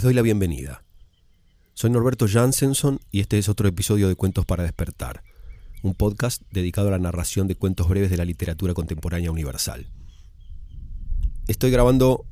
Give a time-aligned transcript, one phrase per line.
[0.00, 0.82] Les doy la bienvenida.
[1.74, 5.22] Soy Norberto Jansenson y este es otro episodio de Cuentos para despertar,
[5.82, 9.88] un podcast dedicado a la narración de cuentos breves de la literatura contemporánea universal.
[11.48, 12.24] Estoy grabando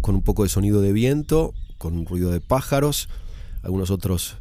[0.00, 3.08] con un poco de sonido de viento, con un ruido de pájaros,
[3.62, 4.38] algunos otros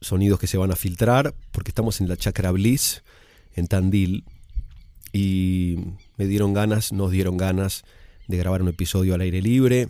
[0.00, 3.02] sonidos que se van a filtrar, porque estamos en la Chacra Bliss,
[3.56, 4.24] en Tandil,
[5.12, 5.78] y
[6.16, 7.82] me dieron ganas, nos dieron ganas
[8.28, 9.88] de grabar un episodio al aire libre,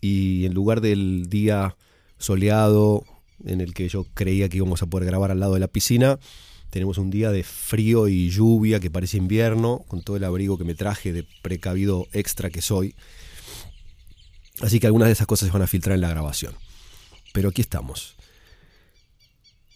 [0.00, 1.76] y en lugar del día
[2.18, 3.04] soleado
[3.44, 6.18] en el que yo creía que íbamos a poder grabar al lado de la piscina,
[6.70, 10.64] tenemos un día de frío y lluvia que parece invierno, con todo el abrigo que
[10.64, 12.94] me traje de precavido extra que soy.
[14.60, 16.54] Así que algunas de esas cosas se van a filtrar en la grabación.
[17.32, 18.16] Pero aquí estamos.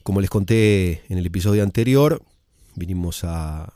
[0.03, 2.23] Como les conté en el episodio anterior,
[2.75, 3.75] vinimos a,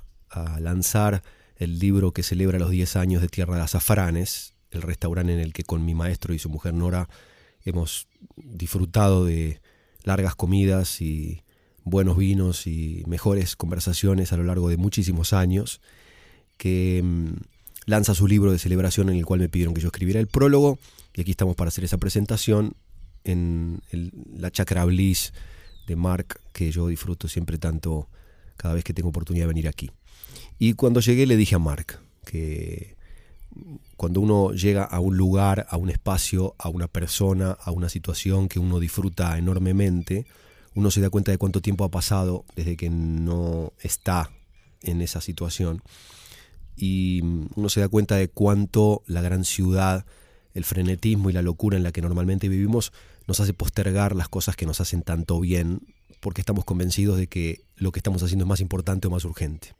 [0.58, 1.22] lanzar
[1.58, 5.52] el libro que celebra los 10 años de Tierra de Azafranes, el restaurante en el
[5.52, 7.08] que con mi maestro y su mujer Nora
[7.64, 9.60] hemos disfrutado de
[10.02, 11.42] largas comidas y
[11.84, 15.80] buenos vinos y mejores conversaciones a lo largo de muchísimos años,
[16.56, 17.34] que mm,
[17.86, 20.78] lanza su libro de celebración en el cual me pidieron que yo escribiera el prólogo
[21.14, 22.74] y aquí estamos para hacer esa presentación
[23.24, 23.80] en
[24.36, 25.32] la Chacra Bliss
[25.86, 28.08] de Mark que yo disfruto siempre tanto
[28.56, 29.90] cada vez que tengo oportunidad de venir aquí.
[30.58, 32.96] Y cuando llegué le dije a Mark que
[33.96, 38.48] cuando uno llega a un lugar, a un espacio, a una persona, a una situación
[38.48, 40.26] que uno disfruta enormemente,
[40.74, 44.30] uno se da cuenta de cuánto tiempo ha pasado desde que no está
[44.82, 45.82] en esa situación
[46.76, 47.22] y
[47.54, 50.04] uno se da cuenta de cuánto la gran ciudad,
[50.54, 52.92] el frenetismo y la locura en la que normalmente vivimos
[53.26, 55.80] nos hace postergar las cosas que nos hacen tanto bien
[56.20, 59.74] porque estamos convencidos de que lo que estamos haciendo es más importante o más urgente.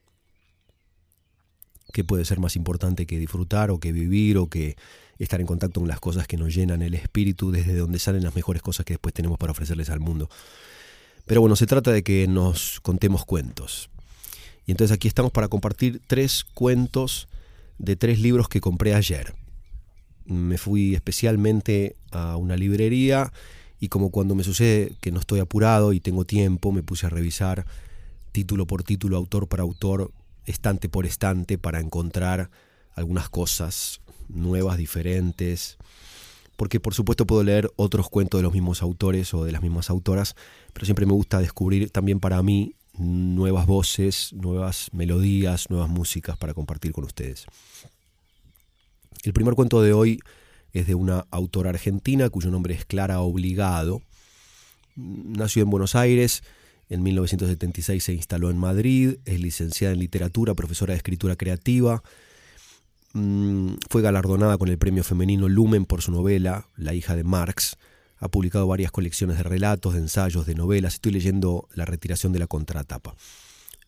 [1.95, 4.77] ¿Qué puede ser más importante que disfrutar o que vivir o que
[5.19, 8.35] estar en contacto con las cosas que nos llenan el espíritu, desde donde salen las
[8.35, 10.29] mejores cosas que después tenemos para ofrecerles al mundo?
[11.25, 13.89] Pero bueno, se trata de que nos contemos cuentos.
[14.67, 17.29] Y entonces aquí estamos para compartir tres cuentos
[17.79, 19.35] de tres libros que compré ayer
[20.27, 23.33] me fui especialmente a una librería
[23.79, 27.11] y como cuando me sucede que no estoy apurado y tengo tiempo, me puse a
[27.11, 27.67] revisar
[28.33, 30.11] título por título, autor por autor,
[30.47, 32.51] estante por estante para encontrar
[32.95, 35.79] algunas cosas nuevas, diferentes.
[36.57, 39.91] Porque por supuesto puedo leer otros cuentos de los mismos autores o de las mismas
[39.91, 40.37] autoras,
[40.73, 46.55] pero siempre me gusta descubrir también para mí nuevas voces, nuevas melodías, nuevas músicas para
[46.55, 47.47] compartir con ustedes.
[49.25, 50.21] El primer cuento de hoy
[50.73, 54.03] es de una autora argentina cuyo nombre es Clara Obligado.
[54.97, 56.43] Nació en Buenos Aires,
[56.89, 62.03] en 1976 se instaló en Madrid, es licenciada en literatura, profesora de escritura creativa.
[63.15, 67.77] Mm, fue galardonada con el premio femenino Lumen por su novela La hija de Marx.
[68.19, 70.95] Ha publicado varias colecciones de relatos, de ensayos, de novelas.
[70.95, 73.15] Estoy leyendo La retiración de la contratapa.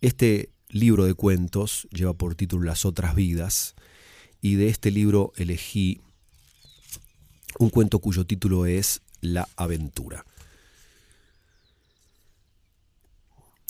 [0.00, 3.74] Este libro de cuentos lleva por título Las otras vidas
[4.40, 6.00] y de este libro elegí
[7.58, 10.24] un cuento cuyo título es La aventura.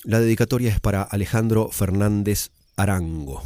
[0.06, 3.42] La dedicatoria es para Alejandro Fernández Arango.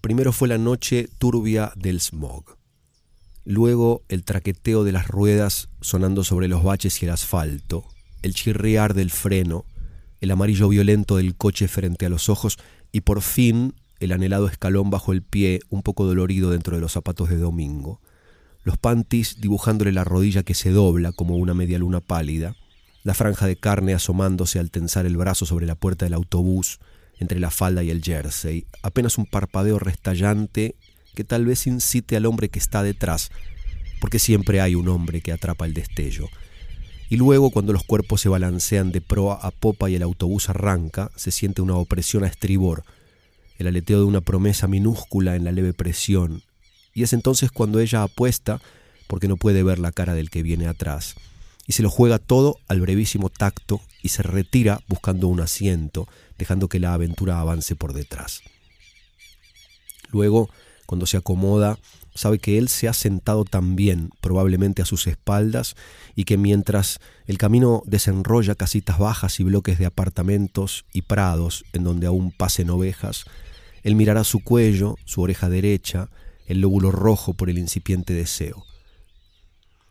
[0.00, 2.56] Primero fue la noche turbia del smog.
[3.44, 7.84] Luego el traqueteo de las ruedas sonando sobre los baches y el asfalto,
[8.22, 9.66] el chirriar del freno,
[10.22, 12.56] el amarillo violento del coche frente a los ojos.
[12.92, 16.92] Y por fin el anhelado escalón bajo el pie, un poco dolorido dentro de los
[16.92, 18.00] zapatos de domingo,
[18.64, 22.56] los panties dibujándole la rodilla que se dobla como una media luna pálida,
[23.06, 26.80] la franja de carne asomándose al tensar el brazo sobre la puerta del autobús,
[27.20, 30.74] entre la falda y el jersey, apenas un parpadeo restallante
[31.14, 33.30] que tal vez incite al hombre que está detrás,
[34.00, 36.26] porque siempre hay un hombre que atrapa el destello.
[37.08, 41.12] Y luego, cuando los cuerpos se balancean de proa a popa y el autobús arranca,
[41.14, 42.82] se siente una opresión a estribor,
[43.56, 46.42] el aleteo de una promesa minúscula en la leve presión,
[46.92, 48.60] y es entonces cuando ella apuesta
[49.06, 51.14] porque no puede ver la cara del que viene atrás,
[51.66, 56.08] y se lo juega todo al brevísimo tacto y se retira buscando un asiento,
[56.38, 58.42] dejando que la aventura avance por detrás.
[60.10, 60.48] Luego,
[60.86, 61.78] cuando se acomoda,
[62.14, 65.74] sabe que él se ha sentado también, probablemente a sus espaldas,
[66.14, 71.84] y que mientras el camino desenrolla casitas bajas y bloques de apartamentos y prados en
[71.84, 73.24] donde aún pasen ovejas,
[73.82, 76.08] él mirará su cuello, su oreja derecha,
[76.46, 78.64] el lóbulo rojo por el incipiente deseo.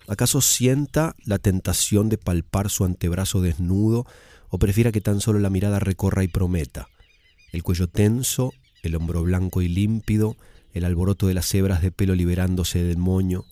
[0.07, 4.06] ¿Acaso sienta la tentación de palpar su antebrazo desnudo
[4.50, 6.88] o prefiera que tan solo la mirada recorra y prometa?
[7.52, 8.52] El cuello tenso,
[8.84, 10.38] el hombro blanco y límpido,
[10.74, 13.46] el alboroto de las hebras de pelo liberándose del moño,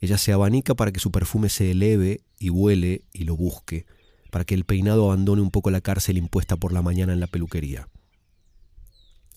[0.00, 3.86] Ella se abanica para que su perfume se eleve y vuele y lo busque,
[4.30, 7.26] para que el peinado abandone un poco la cárcel impuesta por la mañana en la
[7.26, 7.88] peluquería.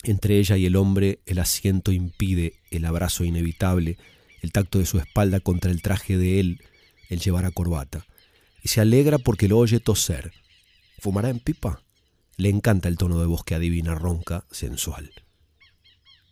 [0.04, 3.98] Entre ella y el hombre el asiento impide el abrazo inevitable,
[4.42, 6.62] el tacto de su espalda contra el traje de él,
[7.10, 8.06] el llevar a corbata.
[8.64, 10.32] Y se alegra porque lo oye toser.
[11.00, 11.82] ¿Fumará en pipa?
[12.38, 15.12] Le encanta el tono de voz que adivina ronca, sensual.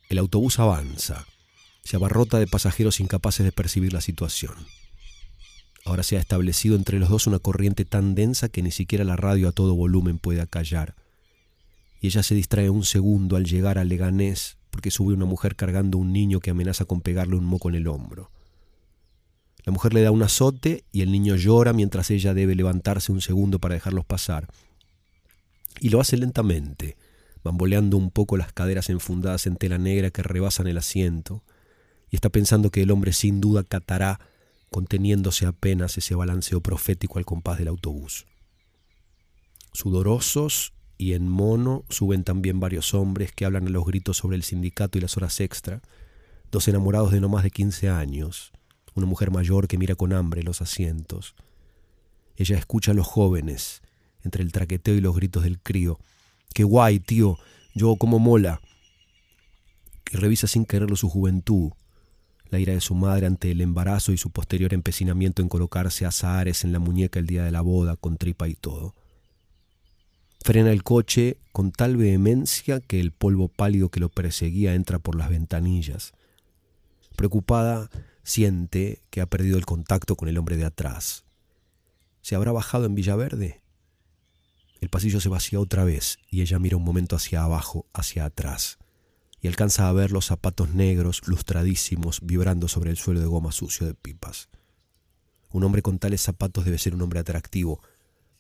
[0.09, 1.25] El autobús avanza.
[1.83, 4.53] Se abarrota de pasajeros incapaces de percibir la situación.
[5.83, 9.15] Ahora se ha establecido entre los dos una corriente tan densa que ni siquiera la
[9.15, 10.95] radio a todo volumen puede acallar.
[12.01, 15.97] Y ella se distrae un segundo al llegar al Leganés porque sube una mujer cargando
[15.97, 18.29] un niño que amenaza con pegarle un moco en el hombro.
[19.63, 23.21] La mujer le da un azote y el niño llora mientras ella debe levantarse un
[23.21, 24.49] segundo para dejarlos pasar.
[25.79, 26.97] Y lo hace lentamente,
[27.41, 31.41] bamboleando un poco las caderas enfundadas en tela negra que rebasan el asiento,
[32.11, 34.19] y está pensando que el hombre sin duda catará,
[34.71, 38.25] conteniéndose apenas ese balanceo profético al compás del autobús.
[39.71, 44.43] Sudorosos y en mono suben también varios hombres que hablan a los gritos sobre el
[44.43, 45.81] sindicato y las horas extra,
[46.51, 48.53] dos enamorados de no más de quince años,
[48.93, 51.35] una mujer mayor que mira con hambre los asientos.
[52.37, 53.81] Ella escucha a los jóvenes,
[54.23, 55.99] entre el traqueteo y los gritos del crío.
[56.53, 57.37] ¡Qué guay, tío!
[57.73, 58.61] Yo como mola.
[60.03, 61.71] Que revisa sin quererlo su juventud,
[62.49, 66.63] la ira de su madre ante el embarazo y su posterior empecinamiento en colocarse azahares
[66.63, 68.93] en la muñeca el día de la boda, con tripa y todo.
[70.45, 75.15] Frena el coche con tal vehemencia que el polvo pálido que lo perseguía entra por
[75.15, 76.13] las ventanillas.
[77.15, 77.89] Preocupada,
[78.21, 81.25] siente que ha perdido el contacto con el hombre de atrás.
[82.21, 83.63] ¿Se habrá bajado en Villaverde?
[84.81, 88.77] El pasillo se vacía otra vez y ella mira un momento hacia abajo, hacia atrás,
[89.41, 93.87] y alcanza a ver los zapatos negros, lustradísimos, vibrando sobre el suelo de goma sucio
[93.87, 94.49] de pipas.
[95.49, 97.81] Un hombre con tales zapatos debe ser un hombre atractivo.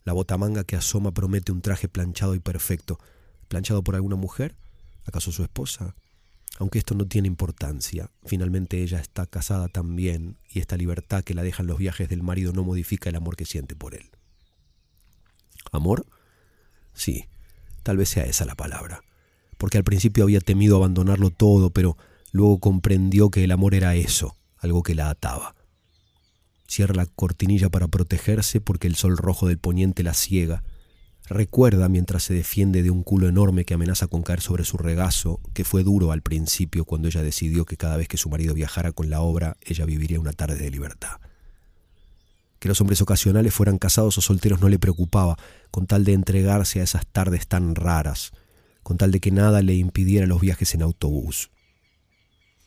[0.05, 2.99] La botamanga que asoma promete un traje planchado y perfecto.
[3.47, 4.55] ¿Planchado por alguna mujer?
[5.03, 5.95] ¿Acaso su esposa?
[6.57, 11.43] Aunque esto no tiene importancia, finalmente ella está casada también y esta libertad que la
[11.43, 14.09] dejan los viajes del marido no modifica el amor que siente por él.
[15.73, 16.05] ¿Amor?
[16.93, 17.25] Sí,
[17.83, 19.03] tal vez sea esa la palabra,
[19.57, 21.97] porque al principio había temido abandonarlo todo, pero
[22.31, 25.54] luego comprendió que el amor era eso, algo que la ataba.
[26.67, 30.63] Cierra la cortinilla para protegerse porque el sol rojo del poniente la ciega.
[31.27, 35.39] Recuerda mientras se defiende de un culo enorme que amenaza con caer sobre su regazo,
[35.53, 38.91] que fue duro al principio cuando ella decidió que cada vez que su marido viajara
[38.91, 41.19] con la obra, ella viviría una tarde de libertad.
[42.59, 45.37] Que los hombres ocasionales fueran casados o solteros no le preocupaba,
[45.71, 48.31] con tal de entregarse a esas tardes tan raras,
[48.83, 51.49] con tal de que nada le impidiera los viajes en autobús.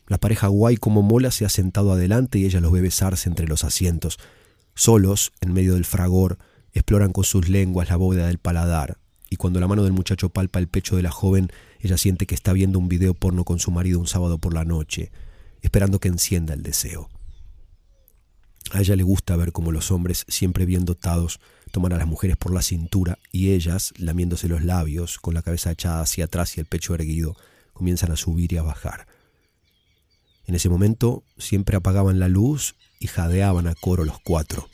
[0.09, 3.47] La pareja guay como mola se ha sentado adelante y ella los ve besarse entre
[3.47, 4.17] los asientos.
[4.73, 6.39] Solos, en medio del fragor,
[6.73, 8.97] exploran con sus lenguas la bóveda del paladar,
[9.29, 12.33] y cuando la mano del muchacho palpa el pecho de la joven, ella siente que
[12.33, 15.11] está viendo un video porno con su marido un sábado por la noche,
[15.61, 17.07] esperando que encienda el deseo.
[18.71, 21.39] A ella le gusta ver cómo los hombres, siempre bien dotados,
[21.71, 25.69] toman a las mujeres por la cintura y ellas, lamiéndose los labios, con la cabeza
[25.69, 27.35] echada hacia atrás y el pecho erguido,
[27.73, 29.05] comienzan a subir y a bajar.
[30.49, 34.67] En ese momento siempre apagaban la luz y jadeaban a coro los cuatro.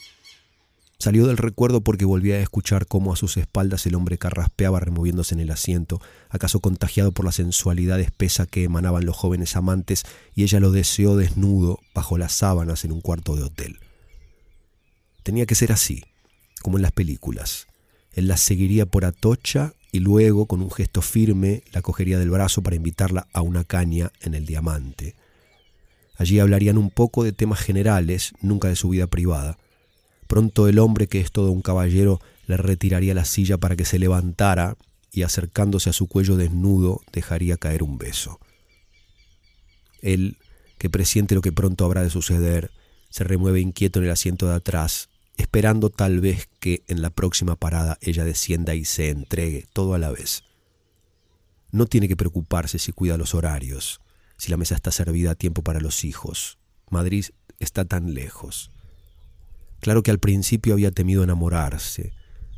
[1.00, 5.36] Salió del recuerdo porque volvía a escuchar cómo a sus espaldas el hombre carraspeaba removiéndose
[5.36, 10.44] en el asiento, acaso contagiado por la sensualidad espesa que emanaban los jóvenes amantes, y
[10.44, 13.80] ella lo deseó desnudo bajo las sábanas en un cuarto de hotel.
[15.24, 16.06] Tenía que ser así,
[16.62, 17.68] como en las películas.
[18.14, 22.62] Él la seguiría por Atocha y luego, con un gesto firme, la cogería del brazo
[22.62, 25.16] para invitarla a una caña en el diamante.
[26.18, 29.58] Allí hablarían un poco de temas generales, nunca de su vida privada.
[30.28, 34.00] Pronto el hombre, que es todo un caballero, le retiraría la silla para que se
[34.00, 34.78] levantara
[35.12, 38.40] y acercándose a su cuello desnudo dejaría caer un beso.
[40.02, 40.38] Él,
[40.78, 42.72] que presiente lo que pronto habrá de suceder,
[43.10, 47.56] se remueve inquieto en el asiento de atrás esperando tal vez que en la próxima
[47.56, 50.44] parada ella descienda y se entregue todo a la vez.
[51.72, 54.00] No tiene que preocuparse si cuida los horarios,
[54.38, 56.58] si la mesa está servida a tiempo para los hijos.
[56.90, 57.26] Madrid
[57.60, 58.72] está tan lejos.
[59.80, 62.14] Claro que al principio había temido enamorarse.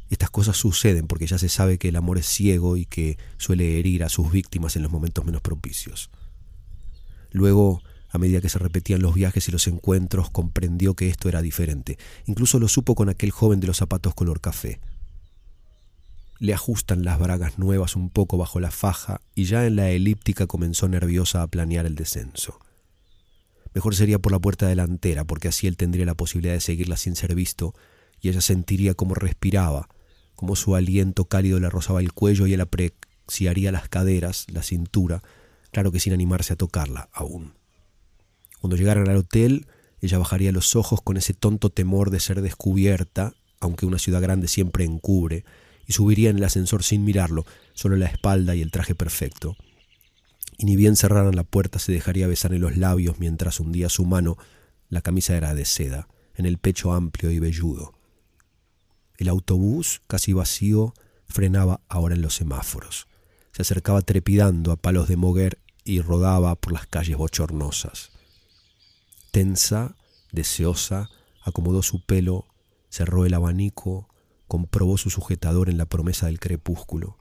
[0.10, 3.80] Estas cosas suceden porque ya se sabe que el amor es ciego y que suele
[3.80, 6.10] herir a sus víctimas en los momentos menos propicios.
[7.32, 11.42] Luego a medida que se repetían los viajes y los encuentros, comprendió que esto era
[11.42, 11.98] diferente.
[12.26, 14.80] Incluso lo supo con aquel joven de los zapatos color café.
[16.40, 20.48] Le ajustan las bragas nuevas un poco bajo la faja y ya en la elíptica
[20.48, 22.60] comenzó nerviosa a planear el descenso.
[23.74, 27.16] Mejor sería por la puerta delantera, porque así él tendría la posibilidad de seguirla sin
[27.16, 27.74] ser visto,
[28.20, 29.88] y ella sentiría cómo respiraba,
[30.36, 35.22] cómo su aliento cálido le rozaba el cuello y él apreciaría las caderas, la cintura,
[35.72, 37.54] claro que sin animarse a tocarla aún.
[38.60, 39.68] Cuando llegaran al hotel,
[40.02, 44.48] ella bajaría los ojos con ese tonto temor de ser descubierta, aunque una ciudad grande
[44.48, 45.46] siempre encubre,
[45.88, 49.56] y subiría en el ascensor sin mirarlo, solo la espalda y el traje perfecto.
[50.58, 54.06] Y ni bien cerraran la puerta se dejaría besar en los labios mientras hundía su
[54.06, 54.38] mano,
[54.90, 57.94] la camisa era de seda, en el pecho amplio y velludo.
[59.18, 60.94] El autobús, casi vacío,
[61.28, 63.08] frenaba ahora en los semáforos.
[63.52, 68.12] Se acercaba trepidando a palos de moguer y rodaba por las calles bochornosas.
[69.32, 69.96] Tensa,
[70.32, 71.10] deseosa,
[71.44, 72.46] acomodó su pelo,
[72.90, 74.10] cerró el abanico,
[74.48, 77.18] comprobó su sujetador en la promesa del crepúsculo.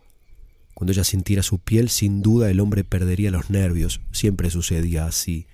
[0.75, 5.47] Cuando ella sintiera su piel, sin duda el hombre perdería los nervios, siempre sucedía así,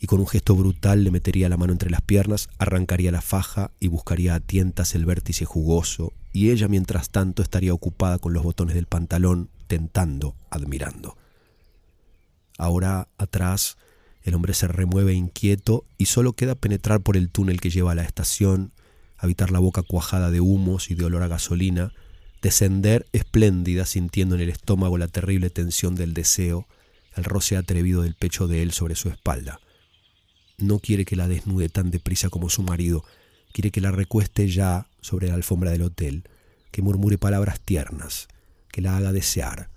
[0.00, 3.72] y con un gesto brutal le metería la mano entre las piernas, arrancaría la faja
[3.80, 8.44] y buscaría a tientas el vértice jugoso, y ella mientras tanto estaría ocupada con los
[8.44, 11.16] botones del pantalón, tentando, admirando.
[12.56, 13.76] Ahora atrás
[14.22, 17.94] el hombre se remueve inquieto y solo queda penetrar por el túnel que lleva a
[17.94, 18.72] la estación,
[19.18, 21.92] habitar la boca cuajada de humos y de olor a gasolina,
[22.40, 26.66] descender espléndida sintiendo en el estómago la terrible tensión del deseo,
[27.16, 29.60] el roce atrevido del pecho de él sobre su espalda.
[30.56, 33.04] No quiere que la desnude tan deprisa como su marido,
[33.52, 36.24] quiere que la recueste ya sobre la alfombra del hotel,
[36.70, 38.28] que murmure palabras tiernas,
[38.70, 39.70] que la haga desear,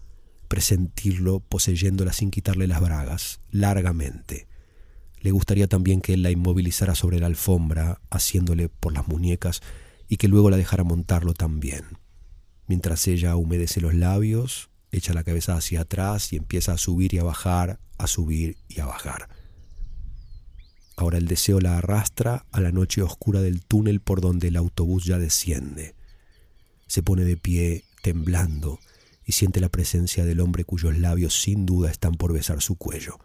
[0.47, 4.47] presentirlo poseyéndola sin quitarle las bragas, largamente.
[5.21, 9.61] Le gustaría también que él la inmovilizara sobre la alfombra, haciéndole por las muñecas,
[10.09, 11.85] y que luego la dejara montarlo también.
[12.67, 17.19] Mientras ella humedece los labios, echa la cabeza hacia atrás y empieza a subir y
[17.19, 19.29] a bajar, a subir y a bajar.
[20.97, 25.05] Ahora el deseo la arrastra a la noche oscura del túnel por donde el autobús
[25.05, 25.95] ya desciende.
[26.87, 28.79] Se pone de pie, temblando,
[29.25, 33.19] y siente la presencia del hombre cuyos labios sin duda están por besar su cuello.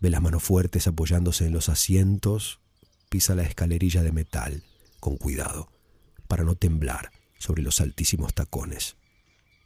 [0.00, 2.60] Ve las manos fuertes apoyándose en los asientos,
[3.08, 4.64] pisa la escalerilla de metal,
[4.98, 5.70] con cuidado,
[6.26, 8.96] para no temblar sobre los altísimos tacones.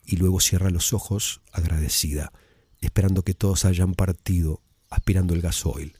[0.04, 2.32] Y luego cierra los ojos, agradecida,
[2.80, 4.60] esperando que todos hayan partido,
[4.90, 5.96] aspirando el gasoil,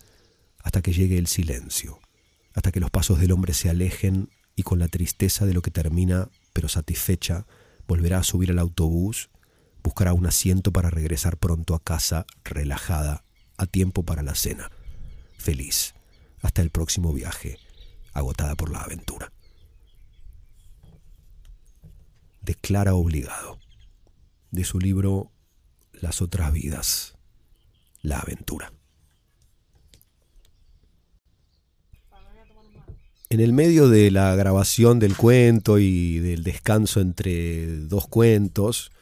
[0.59, 2.01] hasta que llegue el silencio,
[2.55, 5.71] hasta que los pasos del hombre se alejen y con la tristeza de lo que
[5.71, 7.47] termina, pero satisfecha,
[7.87, 9.31] volverá a subir al autobús
[9.85, 13.24] buscará un asiento para regresar pronto a casa, relajada,
[13.57, 14.71] a tiempo para la cena,
[15.37, 15.95] feliz,
[16.43, 17.59] hasta el próximo viaje,
[18.13, 19.33] agotada por la aventura.
[22.41, 23.59] Declara obligado,
[24.51, 25.31] de su libro
[25.93, 27.17] Las otras vidas,
[28.03, 28.73] la aventura.
[33.31, 38.93] En el medio de la grabación del cuento y del descanso entre dos cuentos,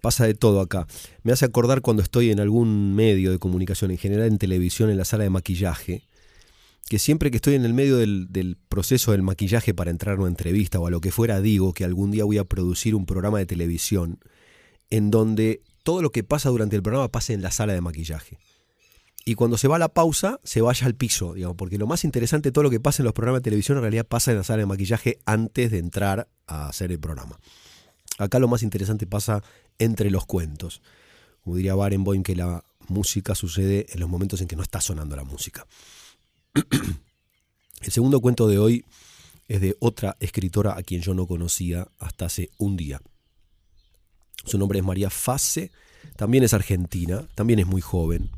[0.00, 0.86] Pasa de todo acá.
[1.22, 4.96] Me hace acordar cuando estoy en algún medio de comunicación, en general en televisión, en
[4.96, 6.02] la sala de maquillaje,
[6.88, 10.28] que siempre que estoy en el medio del, proceso del maquillaje para entrar a una
[10.28, 13.38] entrevista o a lo que fuera, digo que algún día voy a producir un programa
[13.38, 14.18] de televisión
[14.90, 18.38] en donde todo lo que pasa durante el programa pase en la sala de maquillaje.
[19.24, 22.04] Y cuando se va a la pausa, se vaya al piso, digamos, porque lo más
[22.04, 24.44] interesante todo lo que pasa en los programas de televisión en realidad pasa en la
[24.44, 27.38] sala de maquillaje antes de entrar a hacer el programa.
[28.20, 29.42] Acá lo más interesante pasa
[29.78, 30.82] entre los cuentos.
[31.42, 35.16] Como diría Barenboim, que la música sucede en los momentos en que no está sonando
[35.16, 35.66] la música.
[37.80, 38.84] El segundo cuento de hoy
[39.48, 43.00] es de otra escritora a quien yo no conocía hasta hace un día.
[44.44, 45.70] Su nombre es María Fase,
[46.16, 48.30] también es argentina, también es muy joven,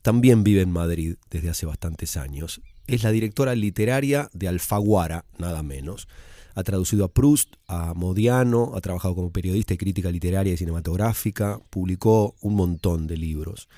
[0.00, 2.62] también vive en Madrid desde hace bastantes años.
[2.86, 6.08] Es la directora literaria de Alfaguara, nada menos,
[6.54, 11.60] ha traducido a Proust, a Modiano, ha trabajado como periodista y crítica literaria y cinematográfica,
[11.70, 13.68] publicó un montón de libros.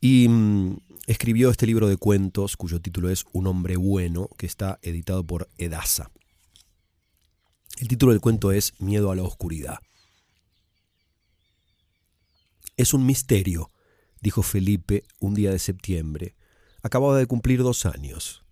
[0.00, 4.78] Y mm, escribió este libro de cuentos cuyo título es Un hombre bueno, que está
[4.82, 6.10] editado por Edasa.
[7.78, 9.78] El título del cuento es Miedo a la oscuridad.
[12.76, 13.70] Es un misterio,
[14.20, 16.34] dijo Felipe un día de septiembre.
[16.82, 18.44] Acababa de cumplir dos años.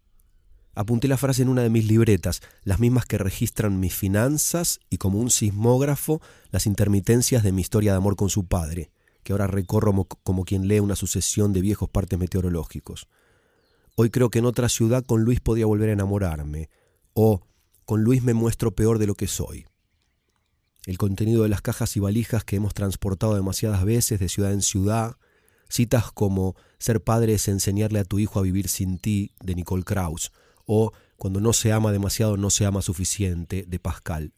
[0.79, 4.99] Apunté la frase en una de mis libretas, las mismas que registran mis finanzas y
[4.99, 8.91] como un sismógrafo las intermitencias de mi historia de amor con su padre,
[9.23, 13.09] que ahora recorro como, quien lee una sucesión de viejos partes meteorológicos.
[13.95, 16.69] Hoy creo que en otra ciudad con Luis podía volver a enamorarme,
[17.15, 17.41] o
[17.87, 19.65] con Luis me muestro peor de lo que soy.
[20.85, 24.61] El contenido de las cajas y valijas que hemos transportado demasiadas veces de ciudad en
[24.61, 25.17] ciudad,
[25.71, 29.83] Citas como Ser padre es enseñarle a tu hijo a vivir sin ti, de Nicole
[29.83, 30.31] Krauss,
[30.67, 34.35] o Cuando no se ama demasiado, no se ama suficiente, de Pascal.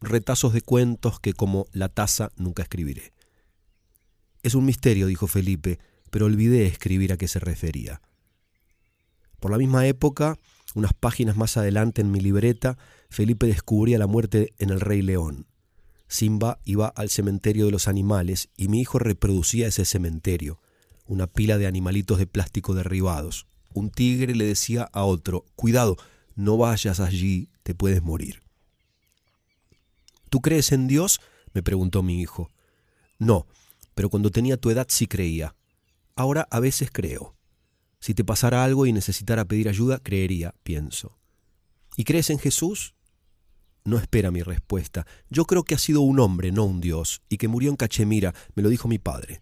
[0.00, 3.14] Retazos de cuentos que como La taza nunca escribiré.
[4.42, 5.78] Es un misterio, dijo Felipe,
[6.10, 8.02] pero olvidé escribir a qué se refería.
[9.40, 10.36] Por la misma época,
[10.74, 12.76] unas páginas más adelante en mi libreta,
[13.08, 15.46] Felipe descubría la muerte en el Rey León.
[16.08, 20.60] Simba iba al cementerio de los animales y mi hijo reproducía ese cementerio,
[21.06, 23.46] una pila de animalitos de plástico derribados.
[23.78, 25.96] Un tigre le decía a otro, cuidado,
[26.34, 28.42] no vayas allí, te puedes morir.
[30.30, 31.20] ¿Tú crees en Dios?
[31.54, 32.50] me preguntó mi hijo.
[33.20, 33.46] No,
[33.94, 35.54] pero cuando tenía tu edad sí creía.
[36.16, 37.36] Ahora a veces creo.
[38.00, 41.16] Si te pasara algo y necesitara pedir ayuda, creería, pienso.
[41.96, 42.96] ¿Y crees en Jesús?
[43.84, 45.06] No espera mi respuesta.
[45.30, 48.34] Yo creo que ha sido un hombre, no un dios, y que murió en Cachemira,
[48.56, 49.40] me lo dijo mi padre.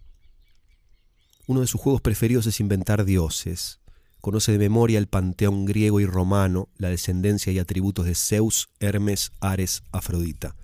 [1.46, 3.80] Uno de sus juegos preferidos es inventar dioses.
[4.26, 9.30] Conoce de memoria el panteón griego y romano, la descendencia y atributos de Zeus, Hermes,
[9.38, 10.56] Ares, Afrodita.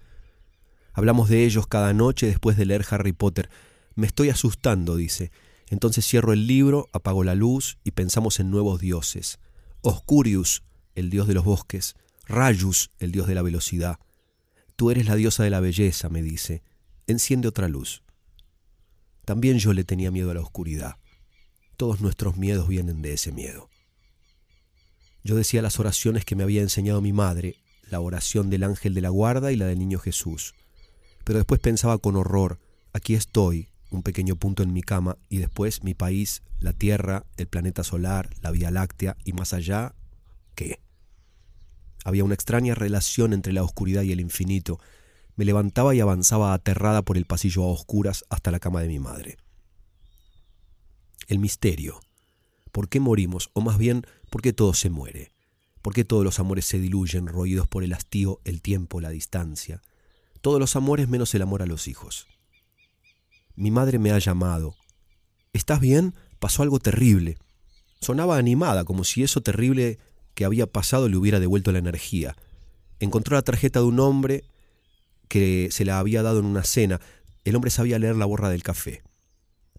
[0.93, 3.49] Hablamos de ellos cada noche después de leer Harry Potter.
[3.95, 5.31] Me estoy asustando, dice.
[5.71, 9.39] Entonces cierro el libro, apago la luz y pensamos en nuevos dioses.
[9.83, 10.65] Oscurius,
[10.97, 11.95] el dios de los bosques.
[12.27, 14.01] Rayus, el dios de la velocidad.
[14.75, 16.65] Tú eres la diosa de la belleza, me dice.
[17.07, 18.03] Enciende otra luz.
[19.25, 20.97] También yo le tenía miedo a la oscuridad.
[21.77, 23.69] Todos nuestros miedos vienen de ese miedo.
[25.25, 27.57] Yo decía las oraciones que me había enseñado mi madre,
[27.89, 30.55] la oración del ángel de la guarda y la del niño Jesús.
[31.25, 32.59] Pero después pensaba con horror,
[32.93, 37.47] aquí estoy, un pequeño punto en mi cama, y después mi país, la Tierra, el
[37.47, 39.95] planeta solar, la Vía Láctea, y más allá,
[40.55, 40.81] ¿qué?
[42.05, 44.81] Había una extraña relación entre la oscuridad y el infinito.
[45.37, 48.99] Me levantaba y avanzaba aterrada por el pasillo a oscuras hasta la cama de mi
[48.99, 49.37] madre.
[51.33, 51.99] El misterio.
[52.73, 53.49] ¿Por qué morimos?
[53.55, 55.33] O más bien, ¿por qué todo se muere?
[55.81, 59.81] ¿Por qué todos los amores se diluyen, roídos por el hastío, el tiempo, la distancia?
[60.43, 62.27] Todos los amores menos el amor a los hijos.
[63.57, 64.75] Mi madre me ha llamado.
[65.55, 66.13] ¿Estás bien?
[66.39, 67.39] Pasó algo terrible.
[67.99, 69.99] Sonaba animada, como si eso terrible
[70.35, 72.37] que había pasado le hubiera devuelto la energía.
[73.01, 74.45] Encontró la tarjeta de un hombre
[75.29, 77.01] que se la había dado en una cena.
[77.47, 79.03] El hombre sabía leer la borra del café.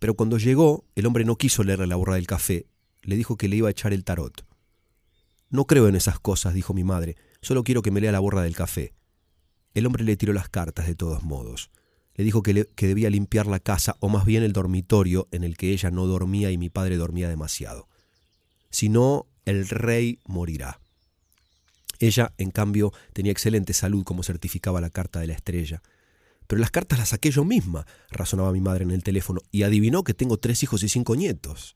[0.04, 2.66] Pero cuando llegó, el hombre no quiso leerle la borra del café.
[3.04, 4.46] Le dijo que le iba a echar el tarot.
[5.50, 7.16] No creo en esas cosas, dijo mi madre.
[7.42, 8.94] Solo quiero que me lea la borra del café.
[9.74, 11.72] El hombre le tiró las cartas de todos modos
[12.16, 15.56] le dijo que, que, debía limpiar la casa, o más bien el dormitorio en el
[15.56, 17.88] que ella no dormía y mi padre dormía demasiado.
[18.72, 20.82] Si no, el rey morirá.
[22.00, 25.82] Ella, en cambio, tenía excelente salud, como certificaba la carta de la estrella.
[26.54, 30.04] Pero las cartas las saqué yo misma, razonaba mi madre en el teléfono, y adivinó
[30.04, 31.76] que tengo tres hijos y cinco nietos.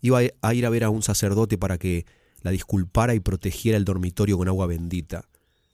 [0.00, 2.04] Iba a ir a ver a un sacerdote para que
[2.40, 5.28] la disculpara y protegiera el dormitorio con agua bendita.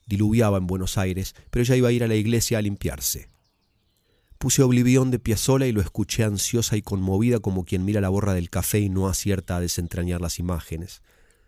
[0.05, 3.31] Diluviaba en Buenos Aires, pero ella iba a ir a la iglesia a limpiarse.
[4.37, 8.35] Puse Oblivión de Piazzolla y lo escuché ansiosa y conmovida como quien mira la borra
[8.35, 11.01] del café y no acierta a desentrañar las imágenes.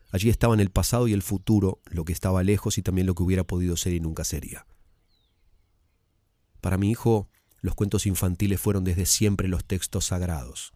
[0.10, 3.22] Allí estaban el pasado y el futuro, lo que estaba lejos y también lo que
[3.22, 4.66] hubiera podido ser y nunca sería.
[6.62, 7.28] Para mi hijo,
[7.60, 10.74] los cuentos infantiles fueron desde siempre los textos sagrados.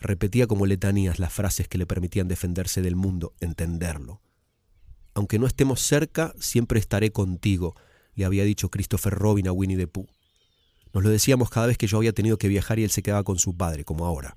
[0.00, 4.20] Repetía como letanías las frases que le permitían defenderse del mundo, entenderlo.
[5.14, 7.74] Aunque no estemos cerca, siempre estaré contigo,
[8.14, 10.06] le había dicho Christopher Robin a Winnie the Pooh.
[10.92, 13.24] Nos lo decíamos cada vez que yo había tenido que viajar y él se quedaba
[13.24, 14.34] con su padre, como ahora.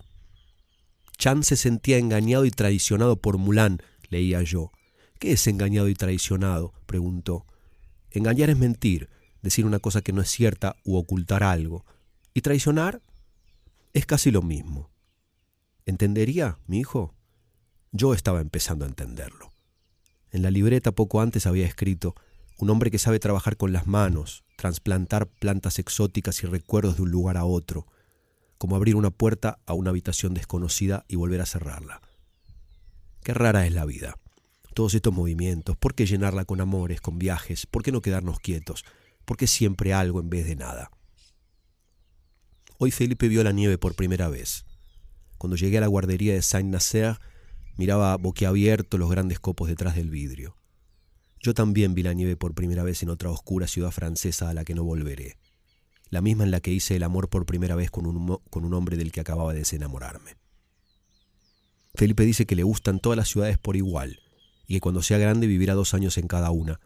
[1.17, 4.71] Chan se sentía engañado y traicionado por Mulan, leía yo.
[5.19, 6.73] ¿Qué es engañado y traicionado?
[6.85, 7.45] preguntó.
[8.11, 9.09] Engañar es mentir,
[9.41, 11.85] decir una cosa que no es cierta u ocultar algo.
[12.33, 13.01] ¿Y traicionar?
[13.93, 14.89] Es casi lo mismo.
[15.85, 17.15] ¿Entendería, mi hijo?
[17.91, 19.51] Yo estaba empezando a entenderlo.
[20.31, 22.15] En la libreta poco antes había escrito,
[22.59, 27.11] un hombre que sabe trabajar con las manos, transplantar plantas exóticas y recuerdos de un
[27.11, 27.87] lugar a otro,
[28.57, 32.01] como abrir una puerta a una habitación desconocida y volver a cerrarla.
[33.23, 34.17] Qué rara es la vida.
[34.73, 37.65] Todos estos movimientos, ¿por qué llenarla con amores, con viajes?
[37.65, 38.85] ¿Por qué no quedarnos quietos?
[39.29, 40.89] ¿Por qué siempre algo en vez de nada?
[42.79, 44.65] Hoy Felipe vio la nieve por primera vez.
[45.37, 47.19] Cuando llegué a la guardería de Saint-Nazaire,
[47.77, 50.57] miraba boquiabierto los grandes copos detrás del vidrio.
[51.39, 54.65] Yo también vi la nieve por primera vez en otra oscura ciudad francesa a la
[54.65, 55.37] que no volveré,
[56.09, 58.73] la misma en la que hice el amor por primera vez con un, con un
[58.73, 60.37] hombre del que acababa de desenamorarme.
[61.93, 64.21] Felipe dice que le gustan todas las ciudades por igual,
[64.65, 66.79] y que cuando sea grande vivirá dos años en cada una.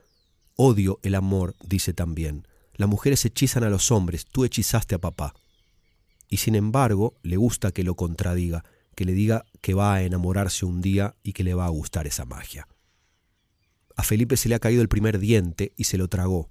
[0.56, 2.48] Odio el amor, dice también.
[2.76, 5.34] Las mujeres hechizan a los hombres, tú hechizaste a papá.
[6.30, 8.64] y sin embargo le gusta que lo contradiga,
[8.96, 12.08] que le diga que va a enamorarse un día y que le va a gustar
[12.08, 12.68] esa magia.
[13.96, 16.50] A Felipe se le ha caído el primer diente y se lo tragó.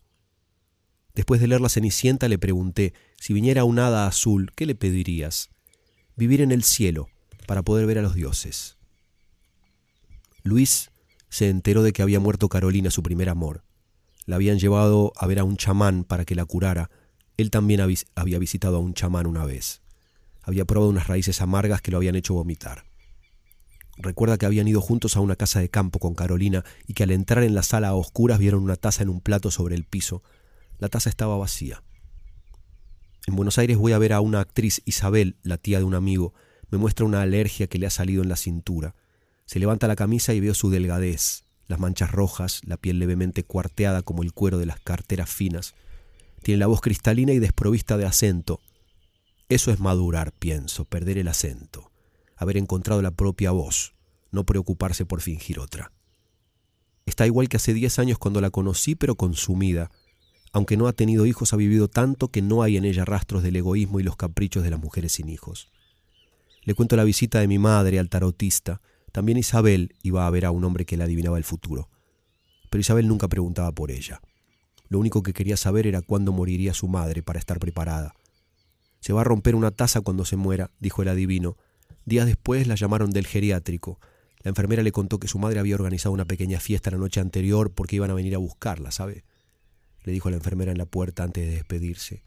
[1.15, 5.51] Después de leer La Cenicienta le pregunté, si viniera un hada azul, ¿qué le pedirías?
[6.15, 7.09] Vivir en el cielo,
[7.49, 8.79] para poder ver a los dioses.
[10.45, 10.91] Luis
[11.29, 13.65] se enteró de que había muerto Carolina, su primer amor.
[14.27, 16.91] La habían llevado a ver a un chamán para que la curara.
[17.37, 17.81] Él también
[18.15, 19.83] había visitado a un chamán una vez.
[20.43, 22.85] Había probado unas raíces amargas que lo habían hecho vomitar.
[23.97, 27.11] Recuerda que habían ido juntos a una casa de campo con Carolina y que al
[27.11, 30.23] entrar en la sala a oscuras vieron una taza en un plato sobre el piso.
[30.79, 31.83] La taza estaba vacía.
[33.27, 36.35] En Buenos Aires voy a ver a una actriz, Isabel, la tía de un amigo.
[36.71, 38.97] Me muestra una alergia que le ha salido en la cintura.
[39.45, 44.03] Se levanta la camisa y veo su delgadez, las manchas rojas, la piel levemente cuarteada
[44.03, 45.75] como el cuero de las carteras finas.
[46.43, 48.61] Tiene la voz cristalina y desprovista de acento.
[49.49, 51.93] Eso es madurar, pienso, perder el acento
[52.43, 53.95] haber encontrado la propia voz,
[54.31, 55.93] no preocuparse por fingir otra.
[57.07, 59.91] Está igual que hace diez años cuando la conocí, pero consumida.
[60.53, 63.57] Aunque no ha tenido hijos, ha vivido tanto que no hay en ella rastros del
[63.57, 65.71] egoísmo y los caprichos de las mujeres sin hijos.
[66.63, 68.81] Le cuento la visita de mi madre al tarotista.
[69.13, 71.89] También Isabel iba a ver a un hombre que le adivinaba el futuro.
[72.71, 74.21] Pero Isabel nunca preguntaba por ella.
[74.89, 78.15] Lo único que quería saber era cuándo moriría su madre para estar preparada.
[79.01, 81.57] Se va a romper una taza cuando se muera, dijo el adivino,
[82.05, 84.01] Días después la llamaron del geriátrico.
[84.43, 87.73] La enfermera le contó que su madre había organizado una pequeña fiesta la noche anterior
[87.73, 89.25] porque iban a venir a buscarla, ¿sabe?
[90.05, 92.25] Le dijo la enfermera en la puerta antes de despedirse.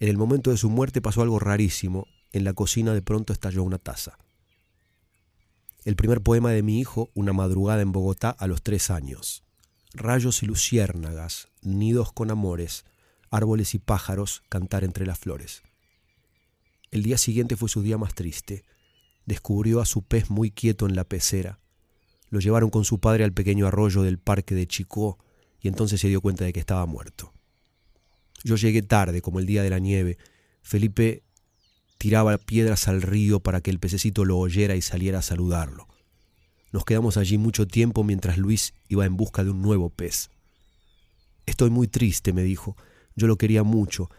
[0.00, 2.06] En el momento de su muerte pasó algo rarísimo.
[2.32, 4.18] En la cocina de pronto estalló una taza.
[5.84, 9.42] El primer poema de mi hijo, Una madrugada en Bogotá a los tres años.
[9.94, 12.84] Rayos y luciérnagas, nidos con amores,
[13.30, 15.62] árboles y pájaros cantar entre las flores.
[16.90, 18.64] El día siguiente fue su día más triste
[19.26, 21.60] descubrió a su pez muy quieto en la pecera.
[22.28, 25.18] Lo llevaron con su padre al pequeño arroyo del parque de Chicó
[25.60, 27.32] y entonces se dio cuenta de que estaba muerto.
[28.42, 30.18] Yo llegué tarde, como el día de la nieve.
[30.62, 31.22] Felipe
[32.02, 35.86] tiraba piedras al río para que el pececito lo oyera y saliera a saludarlo.
[36.72, 40.28] Nos quedamos allí mucho tiempo mientras Luis iba en busca de un nuevo pez.
[41.46, 42.76] Estoy muy triste, me dijo.
[43.14, 44.10] Yo lo quería mucho.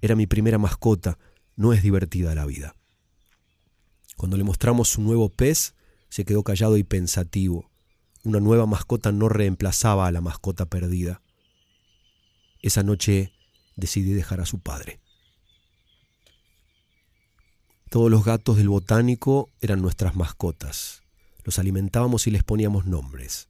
[0.00, 1.18] Era mi primera mascota.
[1.54, 2.74] No es divertida la vida.
[4.16, 5.74] Cuando le mostramos su nuevo pez,
[6.08, 7.70] se quedó callado y pensativo.
[8.24, 11.20] Una nueva mascota no reemplazaba a la mascota perdida.
[12.62, 13.34] Esa noche
[13.76, 14.98] decidí dejar a su padre.
[17.88, 21.02] Todos los gatos del botánico eran nuestras mascotas.
[21.44, 23.48] Los alimentábamos y les poníamos nombres.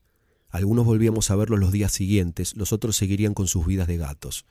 [0.48, 4.46] Algunos volvíamos a verlos los días siguientes, los otros seguirían con sus vidas de gatos.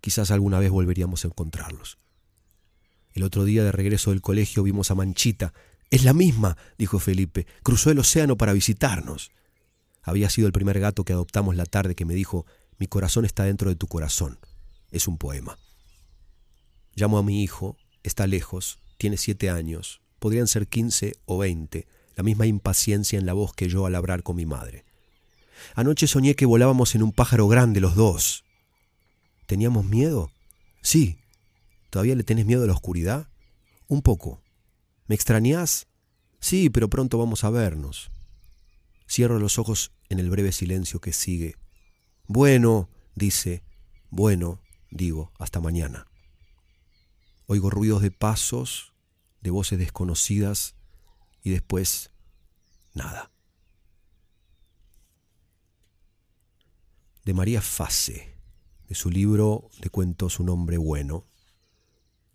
[0.00, 1.98] Quizás alguna vez volveríamos a encontrarlos.
[3.12, 5.52] El otro día de regreso del colegio vimos a Manchita.
[5.90, 7.46] Es la misma, dijo Felipe.
[7.62, 9.30] Cruzó el océano para visitarnos.
[10.02, 12.46] Había sido el primer gato que adoptamos la tarde que me dijo,
[12.78, 14.38] mi corazón está dentro de tu corazón.
[14.90, 15.58] Es un poema.
[16.94, 22.22] Llamo a mi hijo, está lejos, tiene siete años, podrían ser quince o veinte, la
[22.22, 24.84] misma impaciencia en la voz que yo al hablar con mi madre.
[25.74, 28.44] Anoche soñé que volábamos en un pájaro grande los dos.
[29.46, 30.30] ¿Teníamos miedo?
[30.82, 31.18] Sí,
[31.90, 33.28] ¿Todavía le tenés miedo a la oscuridad?
[33.86, 34.42] Un poco.
[35.06, 35.86] ¿Me extrañás?
[36.40, 38.10] Sí, pero pronto vamos a vernos.
[39.08, 41.56] Cierro los ojos en el breve silencio que sigue.
[42.26, 43.62] Bueno, dice.
[44.10, 46.06] Bueno, digo, hasta mañana.
[47.50, 48.92] Oigo ruidos de pasos,
[49.40, 50.74] de voces desconocidas
[51.42, 52.10] y después
[52.92, 53.30] nada.
[57.24, 58.34] De María Fase,
[58.86, 61.24] de su libro de cuentos Un hombre bueno,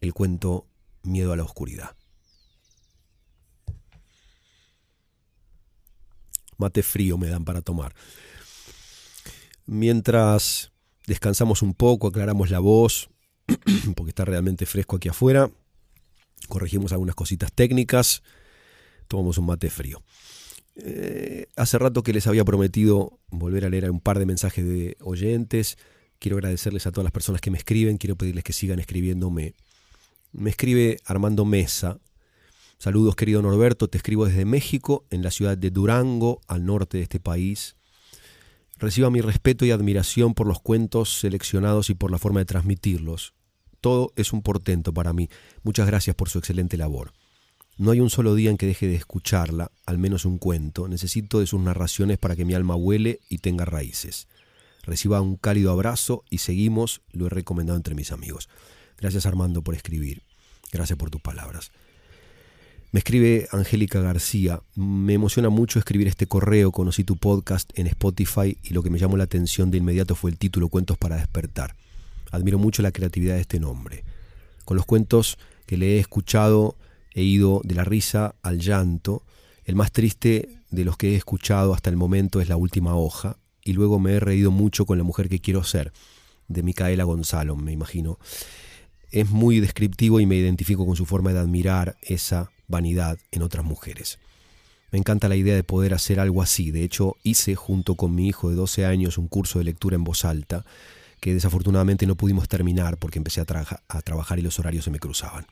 [0.01, 0.67] el cuento
[1.03, 1.95] Miedo a la Oscuridad.
[6.57, 7.93] Mate frío me dan para tomar.
[9.67, 10.71] Mientras
[11.05, 13.12] descansamos un poco, aclaramos la voz,
[13.95, 15.49] porque está realmente fresco aquí afuera,
[16.47, 18.23] corregimos algunas cositas técnicas,
[19.07, 20.01] tomamos un mate frío.
[20.75, 24.97] Eh, hace rato que les había prometido volver a leer un par de mensajes de
[25.01, 25.77] oyentes.
[26.19, 29.53] Quiero agradecerles a todas las personas que me escriben, quiero pedirles que sigan escribiéndome
[30.33, 31.99] me escribe Armando Mesa.
[32.79, 37.03] Saludos querido Norberto, te escribo desde México, en la ciudad de Durango, al norte de
[37.03, 37.75] este país.
[38.77, 43.33] Reciba mi respeto y admiración por los cuentos seleccionados y por la forma de transmitirlos.
[43.81, 45.29] Todo es un portento para mí.
[45.63, 47.13] Muchas gracias por su excelente labor.
[47.77, 50.87] No hay un solo día en que deje de escucharla, al menos un cuento.
[50.87, 54.27] Necesito de sus narraciones para que mi alma huele y tenga raíces.
[54.83, 58.49] Reciba un cálido abrazo y seguimos, lo he recomendado entre mis amigos.
[58.97, 60.23] Gracias Armando por escribir.
[60.71, 61.71] Gracias por tus palabras.
[62.93, 64.61] Me escribe Angélica García.
[64.75, 66.71] Me emociona mucho escribir este correo.
[66.71, 70.29] Conocí tu podcast en Spotify y lo que me llamó la atención de inmediato fue
[70.29, 71.75] el título Cuentos para despertar.
[72.29, 74.03] Admiro mucho la creatividad de este nombre.
[74.63, 76.75] Con los cuentos que le he escuchado
[77.15, 79.23] he ido de la risa al llanto.
[79.65, 83.37] El más triste de los que he escuchado hasta el momento es La última hoja.
[83.63, 85.93] Y luego me he reído mucho con La mujer que quiero ser,
[86.47, 88.19] de Micaela Gonzalo, me imagino.
[89.09, 93.65] Es muy descriptivo y me identifico con su forma de admirar esa vanidad en otras
[93.65, 94.19] mujeres.
[94.91, 96.69] Me encanta la idea de poder hacer algo así.
[96.69, 100.03] De hecho, hice junto con mi hijo de 12 años un curso de lectura en
[100.03, 100.65] voz alta
[101.19, 105.47] que desafortunadamente no pudimos terminar porque empecé a, trabajar y los horarios se me cruzaban.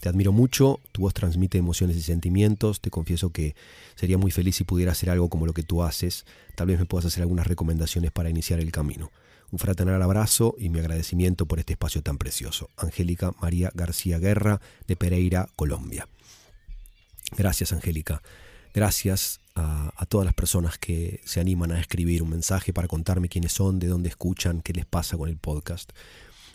[0.00, 3.56] Te admiro mucho, tu voz transmite emociones y sentimientos, te confieso que
[3.96, 6.24] sería muy feliz si pudiera hacer algo como lo que tú haces,
[6.54, 9.10] tal vez me puedas hacer algunas recomendaciones para iniciar el camino.
[9.50, 12.70] Un fraternal abrazo y mi agradecimiento por este espacio tan precioso.
[12.76, 16.08] Angélica María García Guerra, de Pereira, Colombia.
[17.32, 18.22] Gracias, Angélica.
[18.74, 23.52] Gracias a, todas las personas que se animan a escribir un mensaje para contarme quiénes
[23.52, 25.92] son, de dónde escuchan, qué les pasa con el podcast.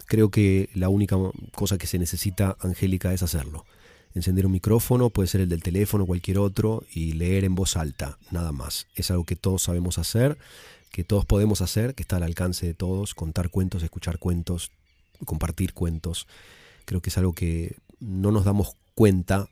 [0.06, 1.18] Creo que la única
[1.56, 3.66] cosa que se necesita, Angélica, es hacerlo.
[4.14, 8.18] Encender un micrófono, puede ser el del teléfono, cualquier otro, y leer en voz alta,
[8.30, 8.88] nada más.
[8.96, 10.38] Es algo que todos sabemos hacer,
[10.92, 14.72] que todos podemos hacer, que está al alcance de todos, contar cuentos, escuchar cuentos,
[15.26, 16.28] compartir cuentos.
[16.86, 19.48] Creo que es algo que no nos damos cuenta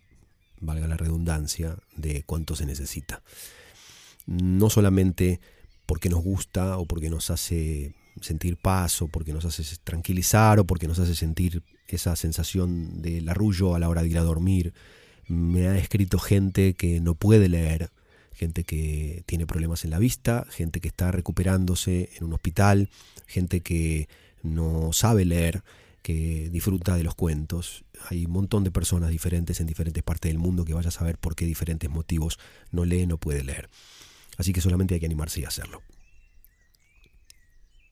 [0.62, 3.22] valga la redundancia, de cuánto se necesita.
[4.26, 5.40] No solamente
[5.86, 10.66] porque nos gusta o porque nos hace sentir paz o porque nos hace tranquilizar o
[10.66, 14.74] porque nos hace sentir esa sensación del arrullo a la hora de ir a dormir.
[15.28, 17.90] Me ha escrito gente que no puede leer,
[18.34, 22.90] gente que tiene problemas en la vista, gente que está recuperándose en un hospital,
[23.28, 24.08] gente que
[24.44, 25.64] no sabe leer,
[26.02, 27.84] que disfruta de los cuentos.
[28.10, 31.18] Hay un montón de personas diferentes en diferentes partes del mundo que vaya a saber
[31.18, 32.40] por qué diferentes motivos
[32.72, 33.70] no lee, no puede leer.
[34.38, 35.82] Así que solamente hay que animarse y hacerlo.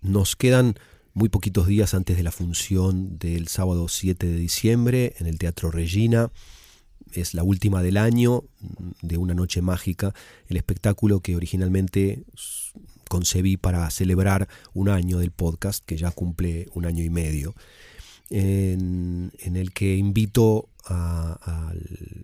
[0.01, 0.75] Nos quedan
[1.13, 5.71] muy poquitos días antes de la función del sábado 7 de diciembre en el Teatro
[5.71, 6.31] Regina.
[7.11, 8.43] Es la última del año
[9.01, 10.13] de Una Noche Mágica,
[10.47, 12.23] el espectáculo que originalmente
[13.09, 17.55] concebí para celebrar un año del podcast, que ya cumple un año y medio
[18.29, 21.73] en, el que invito a,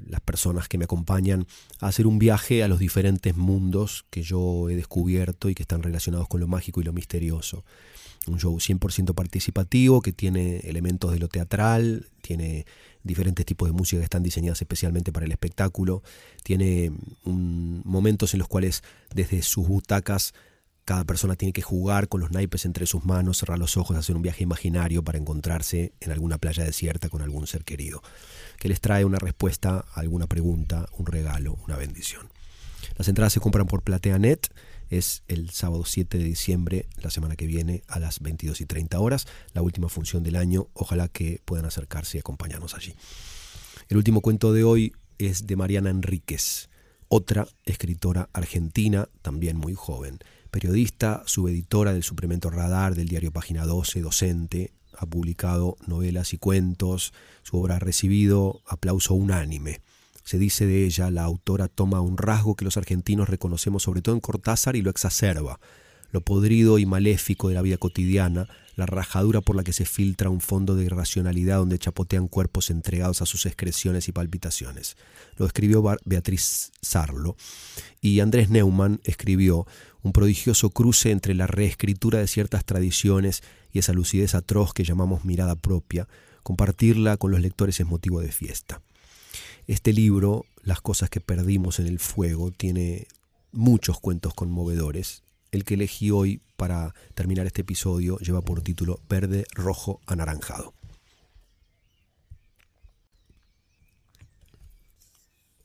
[0.07, 1.47] las personas que me acompañan
[1.79, 5.83] a hacer un viaje a los diferentes mundos que yo he descubierto y que están
[5.83, 7.65] relacionados con lo mágico y lo misterioso.
[8.27, 12.65] Un show 100% participativo que tiene elementos de lo teatral, tiene
[13.03, 16.03] diferentes tipos de música que están diseñadas especialmente para el espectáculo,
[16.41, 16.91] tiene
[17.25, 18.81] mm, momentos en los cuales
[19.13, 20.33] desde sus butacas
[20.85, 24.15] cada persona tiene que jugar con los naipes entre sus manos, cerrar los ojos, hacer
[24.15, 28.01] un viaje imaginario para encontrarse en alguna playa desierta con algún ser querido,
[28.59, 32.29] que les trae una respuesta a alguna pregunta, un regalo, una bendición.
[32.97, 34.53] Las entradas se compran por PlateaNet,
[34.89, 38.99] es el sábado 7 de diciembre, la semana que viene, a las 22 y 30
[38.99, 42.93] horas, la última función del año, ojalá que puedan acercarse y acompañarnos allí.
[43.87, 46.69] El último cuento de hoy es de Mariana Enríquez,
[47.07, 50.19] otra escritora argentina, también muy joven
[50.53, 57.11] periodista, subeditora del suplemento Radar del diario Página 12, docente, ha publicado novelas y cuentos,
[57.41, 59.81] su obra ha recibido aplauso unánime.
[60.23, 64.13] Se dice de ella, la autora toma un rasgo que los argentinos reconocemos sobre todo
[64.13, 65.59] en Cortázar y lo exacerba,
[66.11, 70.29] lo podrido y maléfico de la vida cotidiana, la rajadura por la que se filtra
[70.29, 74.97] un fondo de irracionalidad donde chapotean cuerpos entregados a sus excreciones y palpitaciones.
[75.37, 77.35] Lo escribió Beatriz Sarlo
[78.01, 79.65] y Andrés Neumann escribió
[80.03, 85.25] un prodigioso cruce entre la reescritura de ciertas tradiciones y esa lucidez atroz que llamamos
[85.25, 86.07] mirada propia.
[86.43, 88.81] Compartirla con los lectores es motivo de fiesta.
[89.65, 93.07] Este libro, Las cosas que perdimos en el fuego, tiene
[93.53, 95.23] muchos cuentos conmovedores.
[95.51, 100.73] El que elegí hoy para terminar este episodio lleva por título Verde, Rojo, Anaranjado.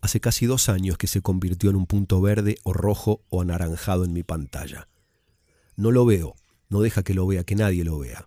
[0.08, 4.06] Hace casi dos años que se convirtió en un punto verde o rojo o anaranjado
[4.06, 4.88] en mi pantalla.
[5.76, 6.34] No lo veo,
[6.70, 8.26] no deja que lo vea, que nadie lo vea.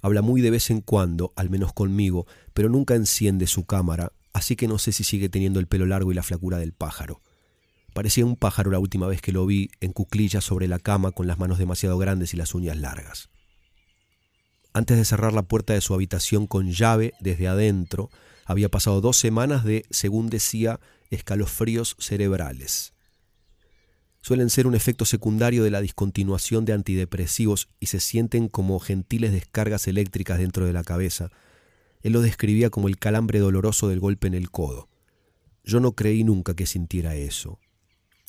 [0.00, 4.56] Habla muy de vez en cuando, al menos conmigo, pero nunca enciende su cámara, así
[4.56, 7.20] que no sé si sigue teniendo el pelo largo y la flacura del pájaro.
[7.92, 11.26] Parecía un pájaro la última vez que lo vi en cuclillas sobre la cama con
[11.26, 13.28] las manos demasiado grandes y las uñas largas.
[14.72, 18.08] Antes de cerrar la puerta de su habitación con llave desde adentro,
[18.44, 22.92] había pasado dos semanas de, según decía, escalofríos cerebrales.
[24.20, 29.32] Suelen ser un efecto secundario de la discontinuación de antidepresivos y se sienten como gentiles
[29.32, 31.30] descargas eléctricas dentro de la cabeza,
[32.02, 34.88] Él lo describía como el calambre doloroso del golpe en el codo.
[35.64, 37.58] Yo no creí nunca que sintiera eso.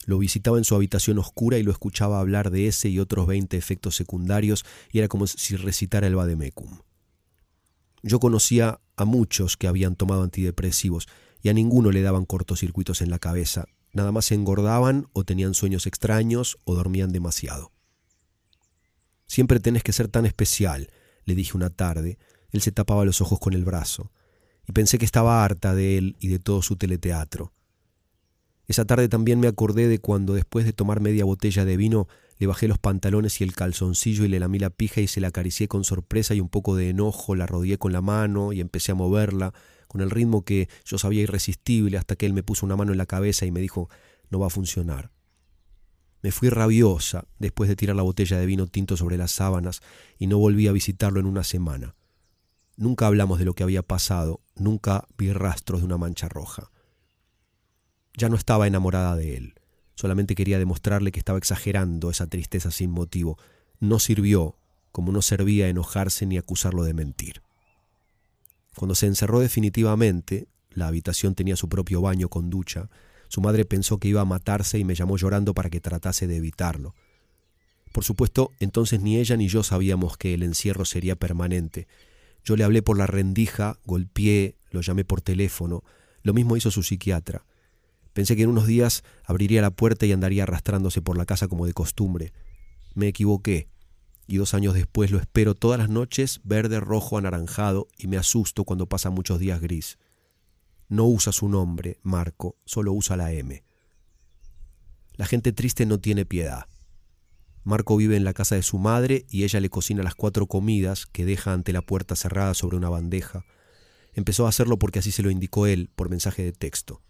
[0.06, 3.58] Lo visitaba en su habitación oscura y lo escuchaba hablar de ese y otros veinte
[3.58, 6.80] efectos secundarios y era como si recitara el Vademecum.
[8.04, 11.08] Yo conocía a muchos que habían tomado antidepresivos
[11.42, 15.54] y a ninguno le daban cortocircuitos en la cabeza, nada más se engordaban o tenían
[15.54, 17.72] sueños extraños o dormían demasiado.
[19.26, 20.90] Siempre tenés que ser tan especial,
[21.26, 22.18] le dije una tarde.
[22.52, 24.12] Él se tapaba los ojos con el brazo,
[24.68, 27.54] y pensé que estaba harta de él y de todo su teleteatro.
[28.68, 32.08] Esa tarde también me acordé de cuando después de tomar media botella de vino
[32.44, 35.30] le bajé los pantalones y el calzoncillo y le lamí la pija y se la
[35.30, 38.92] acaricié con sorpresa y un poco de enojo, la rodeé con la mano y empecé
[38.92, 39.54] a moverla
[39.88, 42.98] con el ritmo que yo sabía irresistible hasta que él me puso una mano en
[42.98, 43.90] la cabeza y me dijo
[44.30, 45.10] no va a funcionar.
[46.22, 49.80] Me fui rabiosa después de tirar la botella de vino tinto sobre las sábanas
[50.18, 51.96] y no volví a visitarlo en una semana.
[52.76, 56.72] Nunca hablamos de lo que había pasado, nunca vi rastros de una mancha roja.
[58.18, 59.54] Ya no estaba enamorada de él.
[59.96, 63.38] Solamente quería demostrarle que estaba exagerando esa tristeza sin motivo.
[63.80, 64.56] No sirvió,
[64.92, 67.42] como no servía enojarse ni acusarlo de mentir.
[68.76, 72.90] Cuando se encerró definitivamente, la habitación tenía su propio baño con ducha,
[73.28, 76.38] su madre pensó que iba a matarse y me llamó llorando para que tratase de
[76.38, 76.94] evitarlo.
[77.92, 81.88] Por supuesto, entonces ni ella ni yo sabíamos que el encierro sería permanente.
[82.44, 85.84] Yo le hablé por la rendija, golpeé, lo llamé por teléfono,
[86.24, 87.46] lo mismo hizo su psiquiatra.
[88.14, 91.66] Pensé que en unos días abriría la puerta y andaría arrastrándose por la casa como
[91.66, 92.32] de costumbre.
[92.94, 93.70] Me equivoqué,
[94.28, 98.64] y dos años después lo espero todas las noches verde, rojo, anaranjado, y me asusto
[98.64, 99.98] cuando pasa muchos días gris.
[100.88, 103.64] No usa su nombre, Marco, solo usa la M.
[105.16, 106.68] La gente triste no tiene piedad.
[107.64, 111.06] Marco vive en la casa de su madre y ella le cocina las cuatro comidas
[111.06, 113.46] que deja ante la puerta cerrada sobre una bandeja.
[114.14, 117.02] Empezó a hacerlo porque así se lo indicó él por mensaje de texto.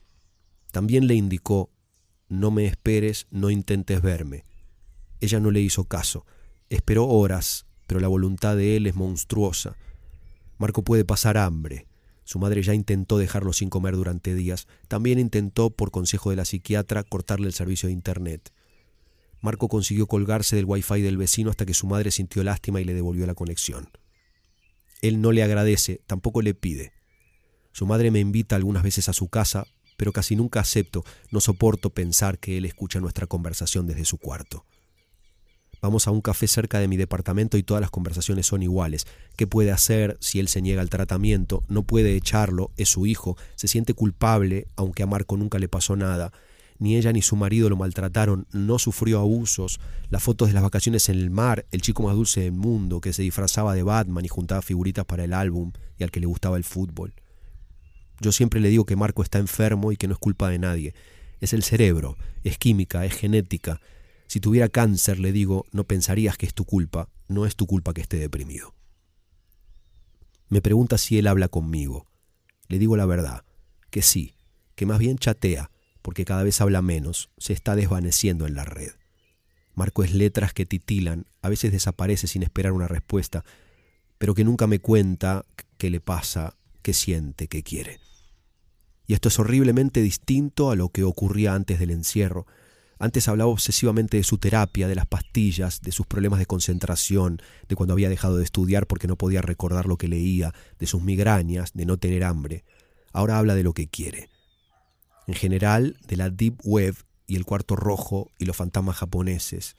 [0.74, 1.70] También le indicó,
[2.30, 4.44] no me esperes, no intentes verme.
[5.22, 6.26] Ella no le hizo caso.
[6.68, 9.78] Esperó horas, pero la voluntad de él es monstruosa.
[10.58, 11.86] Marco puede pasar hambre.
[12.24, 14.68] Su madre ya intentó dejarlo sin comer durante días.
[14.88, 18.52] También intentó, por consejo de la psiquiatra, cortarle el servicio de Internet.
[19.42, 22.96] Marco consiguió colgarse del wifi del vecino hasta que su madre sintió lástima y le
[22.96, 23.92] devolvió la conexión.
[25.04, 26.94] Él no le agradece, tampoco le pide.
[27.74, 31.90] Su madre me invita algunas veces a su casa, pero casi nunca acepto, no soporto
[31.90, 34.66] pensar que él escucha nuestra conversación desde su cuarto.
[35.84, 39.06] Vamos a un café cerca de mi departamento y todas las conversaciones son iguales.
[39.36, 41.66] ¿Qué puede hacer si él se niega al tratamiento?
[41.68, 45.98] No puede echarlo, es su hijo, se siente culpable, aunque a Marco nunca le pasó
[45.98, 46.32] nada.
[46.80, 49.82] Ni ella ni su marido lo maltrataron, no sufrió abusos.
[50.10, 53.12] Las fotos de las vacaciones en el mar, el chico más dulce del mundo que
[53.12, 56.56] se disfrazaba de Batman y juntaba figuritas para el álbum y al que le gustaba
[56.56, 57.14] el fútbol.
[58.24, 60.96] Yo siempre le digo que Marco está enfermo y que no es culpa de nadie.
[61.42, 63.82] Es el cerebro, es química, es genética.
[64.28, 67.94] Si tuviera cáncer, le digo, no pensarías que es tu culpa, no es tu culpa
[67.94, 68.76] que esté deprimido.
[70.48, 72.08] Me pregunta si él habla conmigo.
[72.70, 73.44] Le digo la verdad,
[73.90, 74.36] que sí,
[74.76, 75.70] que más bien chatea,
[76.02, 78.92] porque cada vez habla menos, se está desvaneciendo en la red.
[79.76, 83.44] Marco es letras que titilan, a veces desaparece sin esperar una respuesta,
[84.18, 85.46] pero que nunca me cuenta
[85.78, 88.00] qué le pasa, qué siente, qué quiere.
[89.06, 92.46] Y esto es horriblemente distinto a lo que ocurría antes del encierro.
[93.00, 97.76] Antes hablaba obsesivamente de su terapia, de las pastillas, de sus problemas de concentración, de
[97.76, 101.74] cuando había dejado de estudiar porque no podía recordar lo que leía, de sus migrañas,
[101.74, 102.64] de no tener hambre.
[103.12, 104.30] Ahora habla de lo que quiere.
[105.28, 106.96] En general, de la Deep Web
[107.28, 109.76] y el cuarto rojo y los fantasmas japoneses.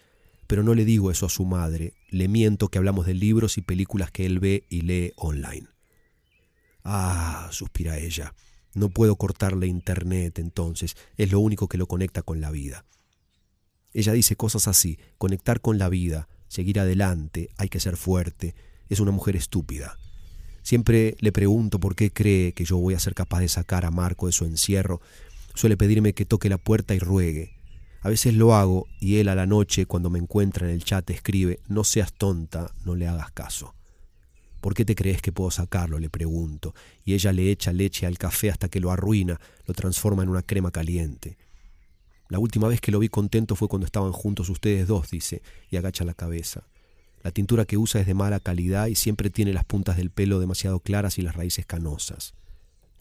[0.46, 3.62] Pero no le digo eso a su madre, le miento que hablamos de libros y
[3.62, 5.68] películas que él ve y lee online.
[6.84, 8.34] Ah, suspira ella.
[8.74, 12.84] No puedo cortarle internet entonces, es lo único que lo conecta con la vida.
[13.92, 18.54] Ella dice cosas así, conectar con la vida, seguir adelante, hay que ser fuerte,
[18.88, 19.98] es una mujer estúpida.
[20.62, 23.90] Siempre le pregunto por qué cree que yo voy a ser capaz de sacar a
[23.90, 25.00] Marco de su encierro.
[25.54, 27.52] Suele pedirme que toque la puerta y ruegue.
[28.00, 31.08] A veces lo hago y él a la noche, cuando me encuentra en el chat,
[31.10, 33.74] escribe, no seas tonta, no le hagas caso.
[34.64, 35.98] ¿Por qué te crees que puedo sacarlo?
[35.98, 40.22] le pregunto, y ella le echa leche al café hasta que lo arruina, lo transforma
[40.22, 41.36] en una crema caliente.
[42.30, 45.76] La última vez que lo vi contento fue cuando estaban juntos ustedes dos, dice, y
[45.76, 46.66] agacha la cabeza.
[47.22, 50.40] La tintura que usa es de mala calidad y siempre tiene las puntas del pelo
[50.40, 52.32] demasiado claras y las raíces canosas.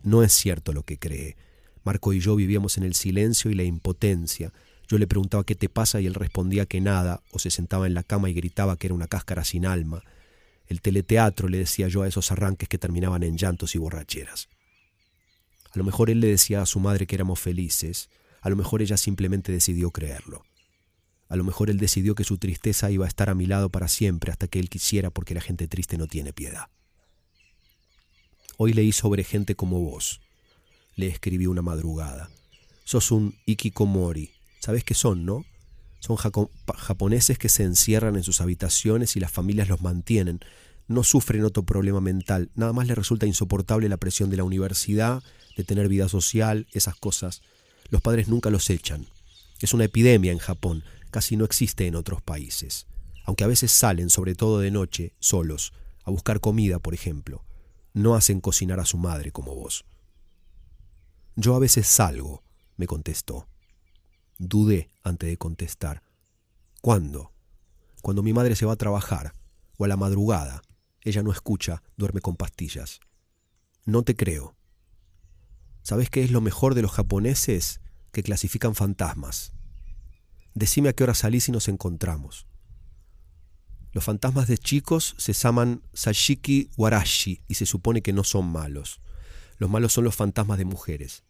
[0.04, 1.38] No es cierto lo que cree.
[1.86, 4.52] Marco y yo vivíamos en el silencio y la impotencia.
[4.90, 7.94] Yo le preguntaba qué te pasa y él respondía que nada, o se sentaba en
[7.94, 10.04] la cama y gritaba que era una cáscara sin alma.
[10.74, 14.50] El teleteatro, le decía yo a esos arranques que terminaban en llantos y borracheras.
[15.72, 18.10] A lo mejor él le decía a su madre que éramos felices,
[18.42, 20.44] a lo mejor ella simplemente decidió creerlo.
[21.30, 23.88] A lo mejor él decidió que su tristeza iba a estar a mi lado para
[23.88, 26.66] siempre hasta que él quisiera porque la gente triste no tiene piedad.
[28.58, 30.22] Hoy leí sobre gente como vos.
[30.96, 32.32] Le escribí una madrugada.
[32.84, 34.32] Sos un ikikomori.
[34.60, 35.46] ¿Sabés qué son, no?
[36.00, 40.40] Son japoneses que se encierran en sus habitaciones y las familias los mantienen.
[40.88, 42.52] No sufren otro problema mental.
[42.56, 45.24] Nada más les resulta insoportable la presión de la universidad,
[45.56, 47.42] de tener vida social, esas cosas.
[47.90, 49.08] Los padres nunca los echan.
[49.60, 52.88] Es una epidemia en Japón, casi no existe en otros países.
[53.26, 55.74] Aunque a veces salen, sobre todo de noche, solos,
[56.04, 57.46] a buscar comida, por ejemplo.
[57.94, 59.86] No hacen cocinar a su madre como vos.
[61.36, 62.44] Yo a veces salgo,
[62.76, 63.48] me contestó.
[64.38, 66.04] Dudé antes de contestar.
[66.82, 67.32] ¿Cuándo?
[68.02, 69.34] Cuando mi madre se va a trabajar,
[69.78, 70.62] o a la madrugada.
[71.04, 73.00] Ella no escucha, duerme con pastillas.
[73.86, 74.56] No te creo.
[75.82, 77.82] ¿Sabes qué es lo mejor de los japoneses?
[78.12, 79.54] Que clasifican fantasmas.
[80.54, 82.48] Decime a qué hora salís y nos encontramos.
[83.92, 89.02] Los fantasmas de chicos se llaman Sashiki Warashi y se supone que no son malos.
[89.58, 91.24] Los malos son los fantasmas de mujeres.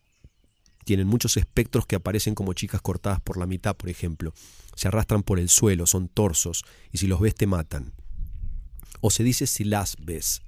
[0.85, 4.33] Tienen muchos espectros que aparecen como chicas cortadas por la mitad, por ejemplo.
[4.75, 7.93] Se arrastran por el suelo, son torsos, y si los ves te matan.
[9.05, 10.43] O se dice si las ves.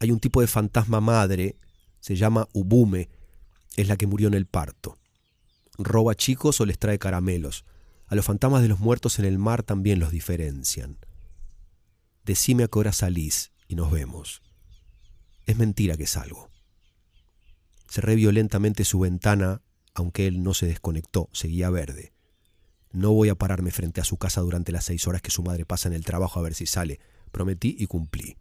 [0.00, 1.56] Hay un tipo de fantasma madre
[2.00, 3.08] se llama Ubume,
[3.76, 4.98] es la que murió en el parto.
[5.78, 7.64] Roba chicos o les trae caramelos.
[8.08, 10.98] A los fantasmas de los muertos en el mar también los diferencian.
[12.24, 14.42] Decime a qué hora salís y nos vemos.
[15.46, 16.50] Es mentira que salgo.
[17.88, 19.62] Cerré violentamente su ventana,
[19.94, 22.12] aunque él no se desconectó, seguía verde.
[22.90, 25.64] No voy a pararme frente a su casa durante las seis horas que su madre
[25.64, 26.98] pasa en el trabajo a ver si sale.
[27.28, 28.36] Prometí y cumplí.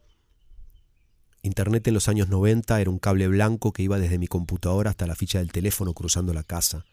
[1.43, 5.07] Internet en los años 90 era un cable blanco que iba desde mi computadora hasta
[5.07, 6.85] la ficha del teléfono cruzando la casa.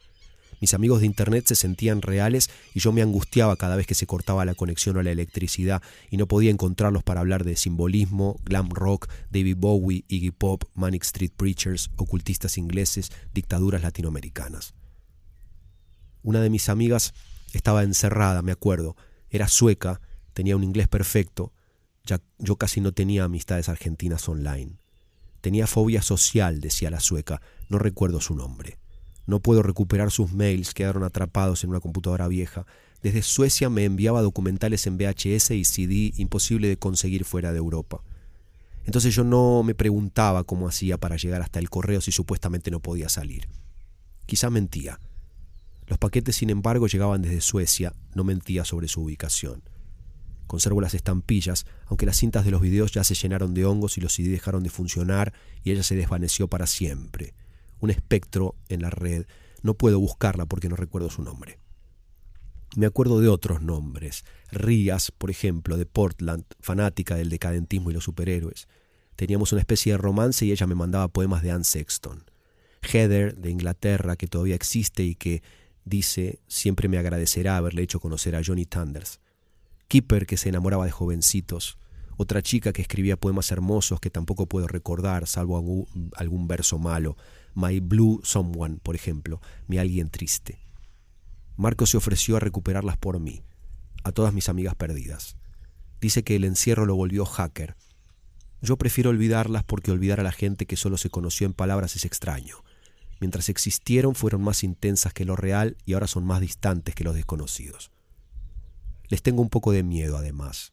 [0.61, 4.07] Mis amigos de Internet se sentían reales y yo me angustiaba cada vez que se
[4.07, 8.71] cortaba la conexión a la electricidad y no podía encontrarlos para hablar de simbolismo, glam
[8.71, 14.75] rock, David Bowie, Iggy Pop, Manic Street Preachers, ocultistas ingleses, dictaduras latinoamericanas.
[16.23, 17.13] Una de mis amigas
[17.53, 18.97] estaba encerrada, me acuerdo.
[19.31, 20.01] Era sueca,
[20.33, 21.53] tenía un inglés perfecto,
[22.05, 24.79] ya, yo casi no tenía amistades argentinas online.
[25.41, 28.79] Tenía fobia social, decía la sueca, no recuerdo su nombre.
[29.27, 32.67] No puedo recuperar sus mails, quedaron atrapados en una computadora vieja.
[33.03, 38.03] Desde Suecia me enviaba documentales en VHS y CD imposible de conseguir fuera de Europa.
[38.85, 42.81] Entonces yo no me preguntaba cómo hacía para llegar hasta el correo si supuestamente no
[42.81, 43.49] podía salir.
[44.27, 45.01] Quizá mentía.
[45.87, 49.63] Los paquetes, sin embargo, llegaban desde Suecia, no mentía sobre su ubicación.
[50.47, 54.01] Conservo las estampillas, aunque las cintas de los videos ya se llenaron de hongos y
[54.01, 55.33] los CD dejaron de funcionar
[55.63, 57.35] y ella se desvaneció para siempre.
[57.81, 59.27] Un espectro en la red.
[59.63, 61.59] No puedo buscarla porque no recuerdo su nombre.
[62.77, 64.25] Me acuerdo de otros nombres.
[64.51, 68.69] Rías, por ejemplo, de Portland, fanática del decadentismo y los superhéroes.
[69.17, 72.25] Teníamos una especie de romance y ella me mandaba poemas de Anne Sexton.
[72.83, 75.43] Heather, de Inglaterra, que todavía existe y que,
[75.85, 79.21] dice, siempre me agradecerá haberle hecho conocer a Johnny Thunders.
[79.95, 81.79] Kipper que se enamoraba de jovencitos,
[82.17, 85.87] otra chica que escribía poemas hermosos que tampoco puedo recordar, salvo
[86.17, 87.17] algún, verso malo,
[87.55, 90.59] My Blue Someone, por ejemplo, mi alguien triste.
[91.57, 93.45] Marco se ofreció a recuperarlas por mí,
[94.03, 95.37] a todas mis amigas perdidas.
[96.01, 97.77] Dice que el encierro lo volvió hacker.
[98.63, 102.05] Yo prefiero olvidarlas porque olvidar a la gente que solo se conoció en palabras es
[102.05, 102.65] extraño.
[103.21, 107.15] Mientras existieron fueron más intensas que lo real y ahora son más distantes que los
[107.15, 107.94] desconocidos.
[109.09, 110.73] Les tengo un poco de miedo, además.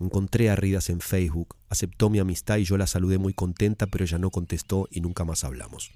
[0.00, 4.04] Encontré a Ridas en Facebook, aceptó mi amistad y yo la saludé muy contenta, pero
[4.04, 5.90] ella no contestó y nunca más hablamos.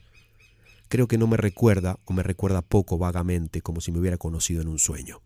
[0.88, 4.62] Creo que no me recuerda o me recuerda poco vagamente, como si me hubiera conocido
[4.62, 5.22] en un sueño.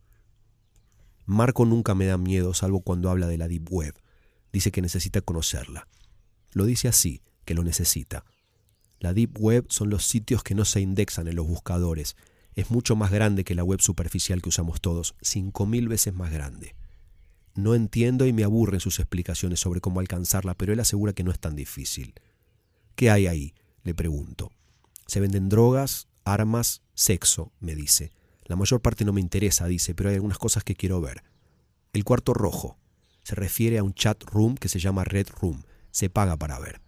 [1.25, 3.95] Marco nunca me da miedo, salvo cuando habla de la Deep Web.
[4.53, 5.89] Dice que necesita conocerla.
[6.53, 8.25] Lo dice así, que lo necesita.
[8.99, 12.17] La Deep Web son los sitios que no se indexan en los buscadores,
[12.55, 16.31] es mucho más grande que la web superficial que usamos todos, cinco mil veces más
[16.31, 16.75] grande.
[17.55, 21.31] No entiendo y me aburren sus explicaciones sobre cómo alcanzarla, pero él asegura que no
[21.31, 22.15] es tan difícil.
[22.97, 23.55] ¿Qué hay ahí?
[23.83, 24.51] le pregunto.
[25.07, 28.13] Se venden drogas, armas, sexo, me dice.
[28.45, 31.23] La mayor parte no me interesa, dice, pero hay algunas cosas que quiero ver.
[31.93, 32.79] El cuarto rojo.
[33.23, 35.63] Se refiere a un chat room que se llama Red Room.
[35.91, 36.81] Se paga para ver.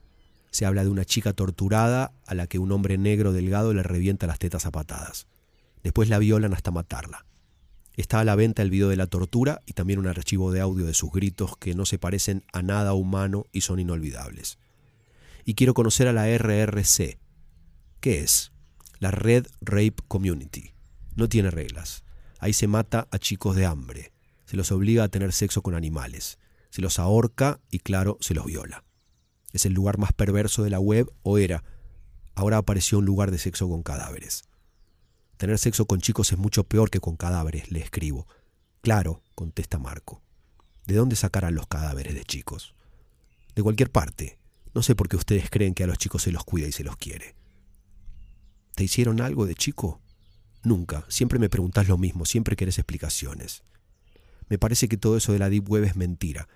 [0.50, 4.26] Se habla de una chica torturada a la que un hombre negro delgado le revienta
[4.26, 5.26] las tetas a patadas.
[5.86, 7.26] Después la violan hasta matarla.
[7.94, 10.84] Está a la venta el video de la tortura y también un archivo de audio
[10.84, 14.58] de sus gritos que no se parecen a nada humano y son inolvidables.
[15.44, 17.20] Y quiero conocer a la RRC.
[18.00, 18.50] ¿Qué es?
[18.98, 20.72] La Red Rape Community.
[21.14, 22.02] No tiene reglas.
[22.40, 24.12] Ahí se mata a chicos de hambre.
[24.44, 26.40] Se los obliga a tener sexo con animales.
[26.70, 28.82] Se los ahorca y claro, se los viola.
[29.52, 31.62] Es el lugar más perverso de la web o era.
[32.34, 34.42] Ahora apareció un lugar de sexo con cadáveres.
[35.36, 38.26] Tener sexo con chicos es mucho peor que con cadáveres, le escribo.
[38.80, 40.22] Claro, contesta Marco.
[40.86, 42.74] ¿De dónde sacarán los cadáveres de chicos?
[43.54, 44.38] De cualquier parte.
[44.74, 46.84] No sé por qué ustedes creen que a los chicos se los cuida y se
[46.84, 47.34] los quiere.
[48.74, 50.00] ¿Te hicieron algo de chico?
[50.62, 51.04] Nunca.
[51.08, 53.62] Siempre me preguntas lo mismo, siempre querés explicaciones.
[54.48, 56.48] Me parece que todo eso de la Deep Web es mentira.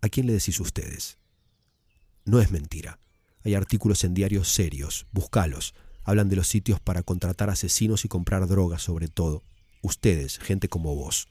[0.00, 1.18] ¿A quién le decís ustedes?
[2.24, 2.98] No es mentira.
[3.44, 5.06] Hay artículos en diarios serios.
[5.12, 5.74] Búscalos.
[6.08, 9.42] Hablan de los sitios para contratar asesinos y comprar drogas sobre todo.
[9.82, 11.28] Ustedes, gente como vos.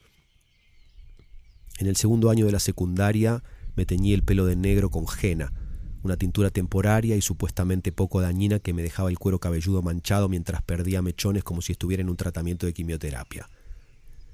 [1.79, 3.41] En el segundo año de la secundaria
[3.75, 5.51] me teñí el pelo de negro con jena,
[6.03, 10.61] una tintura temporaria y supuestamente poco dañina que me dejaba el cuero cabelludo manchado mientras
[10.61, 13.49] perdía mechones como si estuviera en un tratamiento de quimioterapia.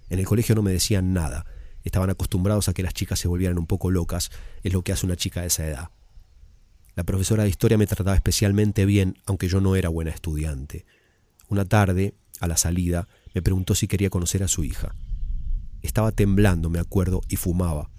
[0.09, 1.45] En el colegio no me decían nada,
[1.85, 4.29] estaban acostumbrados a que las chicas se volvieran un poco locas,
[4.61, 5.89] es lo que hace una chica de esa edad.
[6.95, 10.85] La profesora de historia me trataba especialmente bien, aunque yo no era buena estudiante.
[11.47, 14.95] Una tarde, a la salida, me preguntó si quería conocer a su hija.
[15.81, 17.89] Estaba temblando, me acuerdo, y fumaba.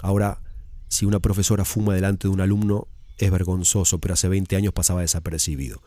[0.00, 0.42] Ahora,
[0.88, 2.88] si una profesora fuma delante de un alumno,
[3.18, 5.82] es vergonzoso, pero hace 20 años pasaba desapercibido.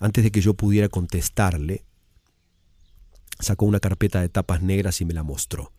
[0.00, 1.84] Antes de que yo pudiera contestarle,
[3.38, 5.72] sacó una carpeta de tapas negras y me la mostró.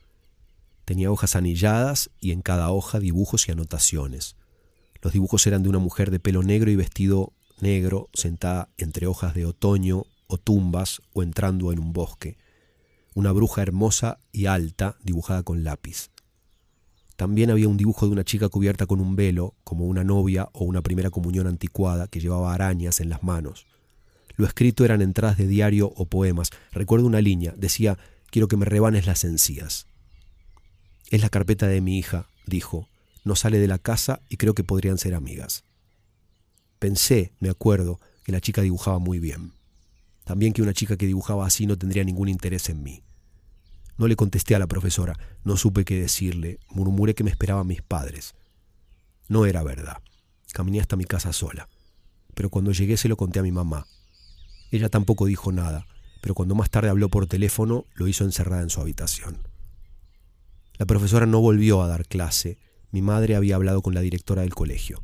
[0.86, 4.36] Tenía hojas anilladas y en cada hoja dibujos y anotaciones.
[5.02, 9.34] Los dibujos eran de una mujer de pelo negro y vestido negro sentada entre hojas
[9.34, 12.38] de otoño o tumbas o entrando en un bosque.
[13.16, 16.10] Una bruja hermosa y alta dibujada con lápiz.
[17.16, 20.64] También había un dibujo de una chica cubierta con un velo, como una novia o
[20.64, 23.68] una primera comunión anticuada que llevaba arañas en las manos.
[24.38, 26.50] Lo escrito eran entradas de diario o poemas.
[26.72, 27.98] Recuerdo una línea, decía,
[28.32, 29.86] quiero que me rebanes las encías.
[31.10, 32.88] Es la carpeta de mi hija, dijo,
[33.24, 35.64] no sale de la casa y creo que podrían ser amigas.
[36.80, 39.54] Pensé, me acuerdo, que la chica dibujaba muy bien.
[40.24, 43.04] También que una chica que dibujaba así no tendría ningún interés en mí.
[43.98, 47.82] No le contesté a la profesora, no supe qué decirle, murmuré que me esperaban mis
[47.82, 48.34] padres.
[49.28, 49.98] No era verdad.
[50.54, 51.68] Caminé hasta mi casa sola.
[52.34, 53.88] Pero cuando llegué se lo conté a mi mamá.
[54.72, 55.86] Ella tampoco dijo nada,
[56.22, 59.38] pero cuando más tarde habló por teléfono lo hizo encerrada en su habitación.
[60.78, 62.58] La profesora no volvió a dar clase
[62.92, 65.04] mi madre había hablado con la directora del colegio.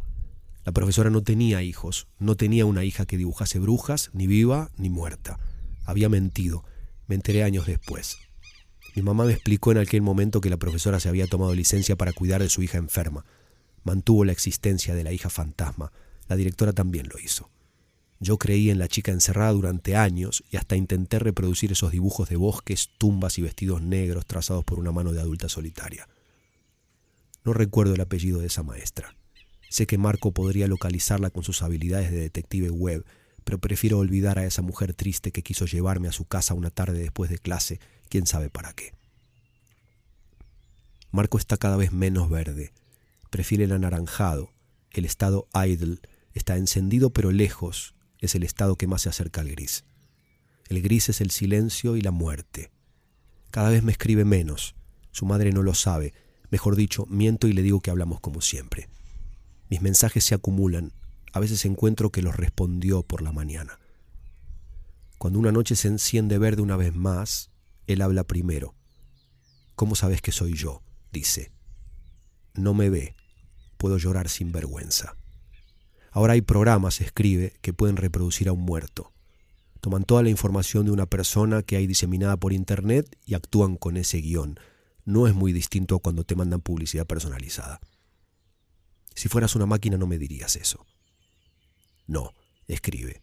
[0.65, 4.89] La profesora no tenía hijos, no tenía una hija que dibujase brujas, ni viva ni
[4.89, 5.39] muerta.
[5.85, 6.63] Había mentido.
[7.05, 8.17] Me enteré años después.
[8.95, 12.13] Mi mamá me explicó en aquel momento que la profesora se había tomado licencia para
[12.13, 13.25] cuidar de su hija enferma.
[13.83, 15.91] Mantuvo la existencia de la hija fantasma.
[16.27, 17.51] La directora también lo hizo.
[18.19, 22.37] Yo creí en la chica encerrada durante años y hasta intenté reproducir esos dibujos de
[22.37, 26.07] bosques, tumbas y vestidos negros trazados por una mano de adulta solitaria.
[27.45, 29.15] No recuerdo el apellido de esa maestra.
[29.69, 33.05] Sé que Marco podría localizarla con sus habilidades de detective web,
[33.43, 36.97] pero prefiero olvidar a esa mujer triste que quiso llevarme a su casa una tarde
[36.97, 37.79] después de clase,
[38.09, 38.93] quién sabe para qué.
[41.11, 42.73] Marco está cada vez menos verde.
[43.29, 44.51] Prefiere el anaranjado.
[44.91, 45.99] El estado idle
[46.33, 47.95] está encendido pero lejos.
[48.19, 49.85] Es el estado que más se acerca al gris.
[50.67, 52.71] El gris es el silencio y la muerte.
[53.51, 54.75] Cada vez me escribe menos.
[55.11, 56.13] Su madre no lo sabe,
[56.49, 58.89] Mejor dicho, miento y le digo que hablamos como siempre.
[59.69, 60.93] Mis mensajes se acumulan.
[61.33, 63.79] A veces encuentro que los respondió por la mañana.
[65.17, 67.51] Cuando una noche se enciende verde una vez más,
[67.87, 68.75] él habla primero.
[69.75, 70.81] ¿Cómo sabes que soy yo?
[71.11, 71.51] dice.
[72.53, 73.15] No me ve.
[73.77, 75.17] Puedo llorar sin vergüenza.
[76.11, 79.11] Ahora hay programas, escribe, que pueden reproducir a un muerto.
[79.81, 83.97] Toman toda la información de una persona que hay diseminada por Internet y actúan con
[83.97, 84.57] ese guion
[85.05, 87.79] no es muy distinto cuando te mandan publicidad personalizada.
[89.13, 90.85] Si fueras una máquina no me dirías eso.
[92.07, 92.33] No,
[92.67, 93.21] escribe.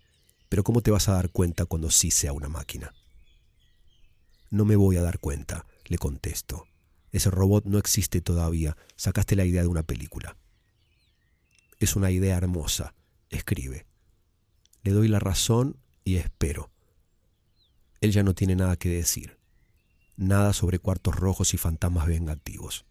[0.49, 2.95] Pero ¿cómo te vas a dar cuenta cuando sí sea una máquina?
[4.51, 6.67] No me voy a dar cuenta, le contesto.
[7.11, 8.77] Ese robot no existe todavía.
[8.97, 10.37] Sacaste la idea de una película.
[11.81, 12.95] Es una idea hermosa,
[13.29, 13.87] escribe.
[14.83, 16.71] Le doy la razón y espero.
[18.01, 19.42] Él ya no tiene nada que decir
[20.17, 22.85] nada sobre cuartos rojos y fantasmas vengativos.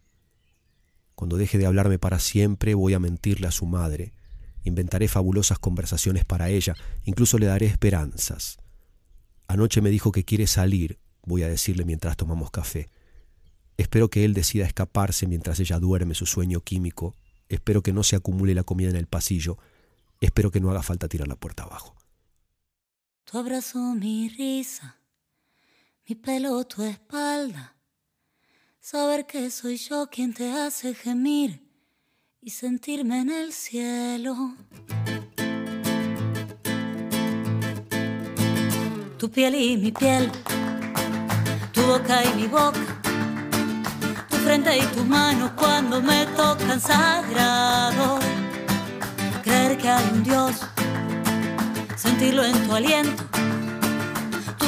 [1.15, 4.13] Cuando deje de hablarme para siempre, voy a mentirle a su madre,
[4.63, 8.57] inventaré fabulosas conversaciones para ella, incluso le daré esperanzas.
[9.47, 12.89] Anoche me dijo que quiere salir, voy a decirle mientras tomamos café.
[13.77, 17.15] Espero que él decida escaparse mientras ella duerme su sueño químico.
[17.49, 19.57] Espero que no se acumule la comida en el pasillo.
[20.21, 21.95] Espero que no haga falta tirar la puerta abajo.
[23.25, 25.00] Tu abrazo, mi risa,
[26.11, 27.73] mi pelo, tu espalda.
[28.81, 31.51] Saber que soy yo quien te hace gemir
[32.41, 34.35] y sentirme en el cielo.
[39.17, 40.29] Tu piel y mi piel,
[41.71, 42.85] tu boca y mi boca,
[44.29, 48.19] tu frente y tus manos cuando me tocan sagrado.
[49.43, 50.55] Creer que hay un Dios,
[51.95, 53.30] sentirlo en tu aliento,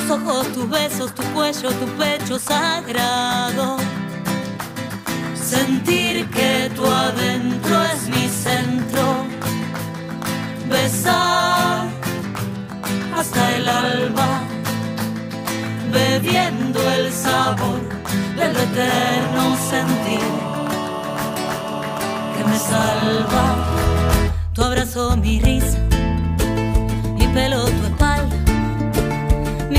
[0.04, 3.78] tus ojos, tus besos, tu cuello, tu pecho sagrado
[5.36, 9.26] sentir que tu adentro es mi centro,
[10.70, 11.88] besar
[13.16, 14.42] hasta el alba,
[15.92, 17.82] bebiendo el sabor
[18.36, 20.30] del eterno sentir
[22.36, 23.46] que me salva.
[24.54, 25.78] Tu abrazo, mi risa,
[27.18, 27.83] mi pelo, tu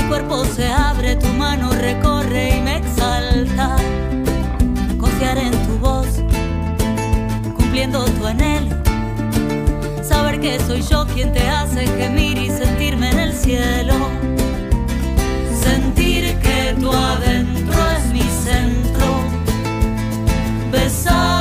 [0.07, 3.75] cuerpo se abre, tu mano recorre y me exalta
[5.33, 6.07] en tu voz,
[7.55, 8.75] cumpliendo tu anhelo.
[10.03, 13.93] Saber que soy yo quien te hace gemir y sentirme en el cielo.
[15.63, 19.05] Sentir que tu adentro es mi centro.
[20.71, 21.34] Besar